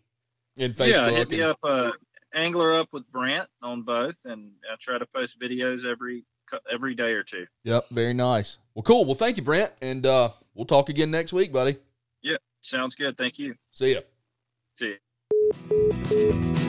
and 0.58 0.74
Facebook. 0.74 0.90
yeah, 0.90 1.10
hit 1.12 1.30
me 1.30 1.40
and- 1.42 1.52
up. 1.52 1.60
Uh, 1.64 1.92
Angler 2.34 2.76
up 2.76 2.90
with 2.92 3.12
Brant 3.12 3.50
on 3.64 3.82
both, 3.82 4.16
and 4.26 4.52
I 4.72 4.76
try 4.80 5.00
to 5.00 5.06
post 5.08 5.40
videos 5.40 5.84
every 5.84 6.26
every 6.72 6.96
day 6.96 7.12
or 7.12 7.24
two. 7.24 7.46
Yep, 7.64 7.90
very 7.92 8.14
nice. 8.14 8.58
Well, 8.74 8.84
cool. 8.84 9.06
Well, 9.06 9.16
thank 9.16 9.38
you, 9.38 9.44
Brent, 9.44 9.74
and 9.82 10.06
uh, 10.06 10.32
we'll 10.54 10.66
talk 10.66 10.90
again 10.90 11.12
next 11.12 11.34
week, 11.34 11.52
buddy. 11.52 11.78
Yeah, 12.22 12.38
sounds 12.62 12.96
good. 12.96 13.18
Thank 13.18 13.40
you. 13.40 13.56
See 13.72 13.94
ya. 13.94 14.02
See 14.76 14.96
you. 15.70 16.66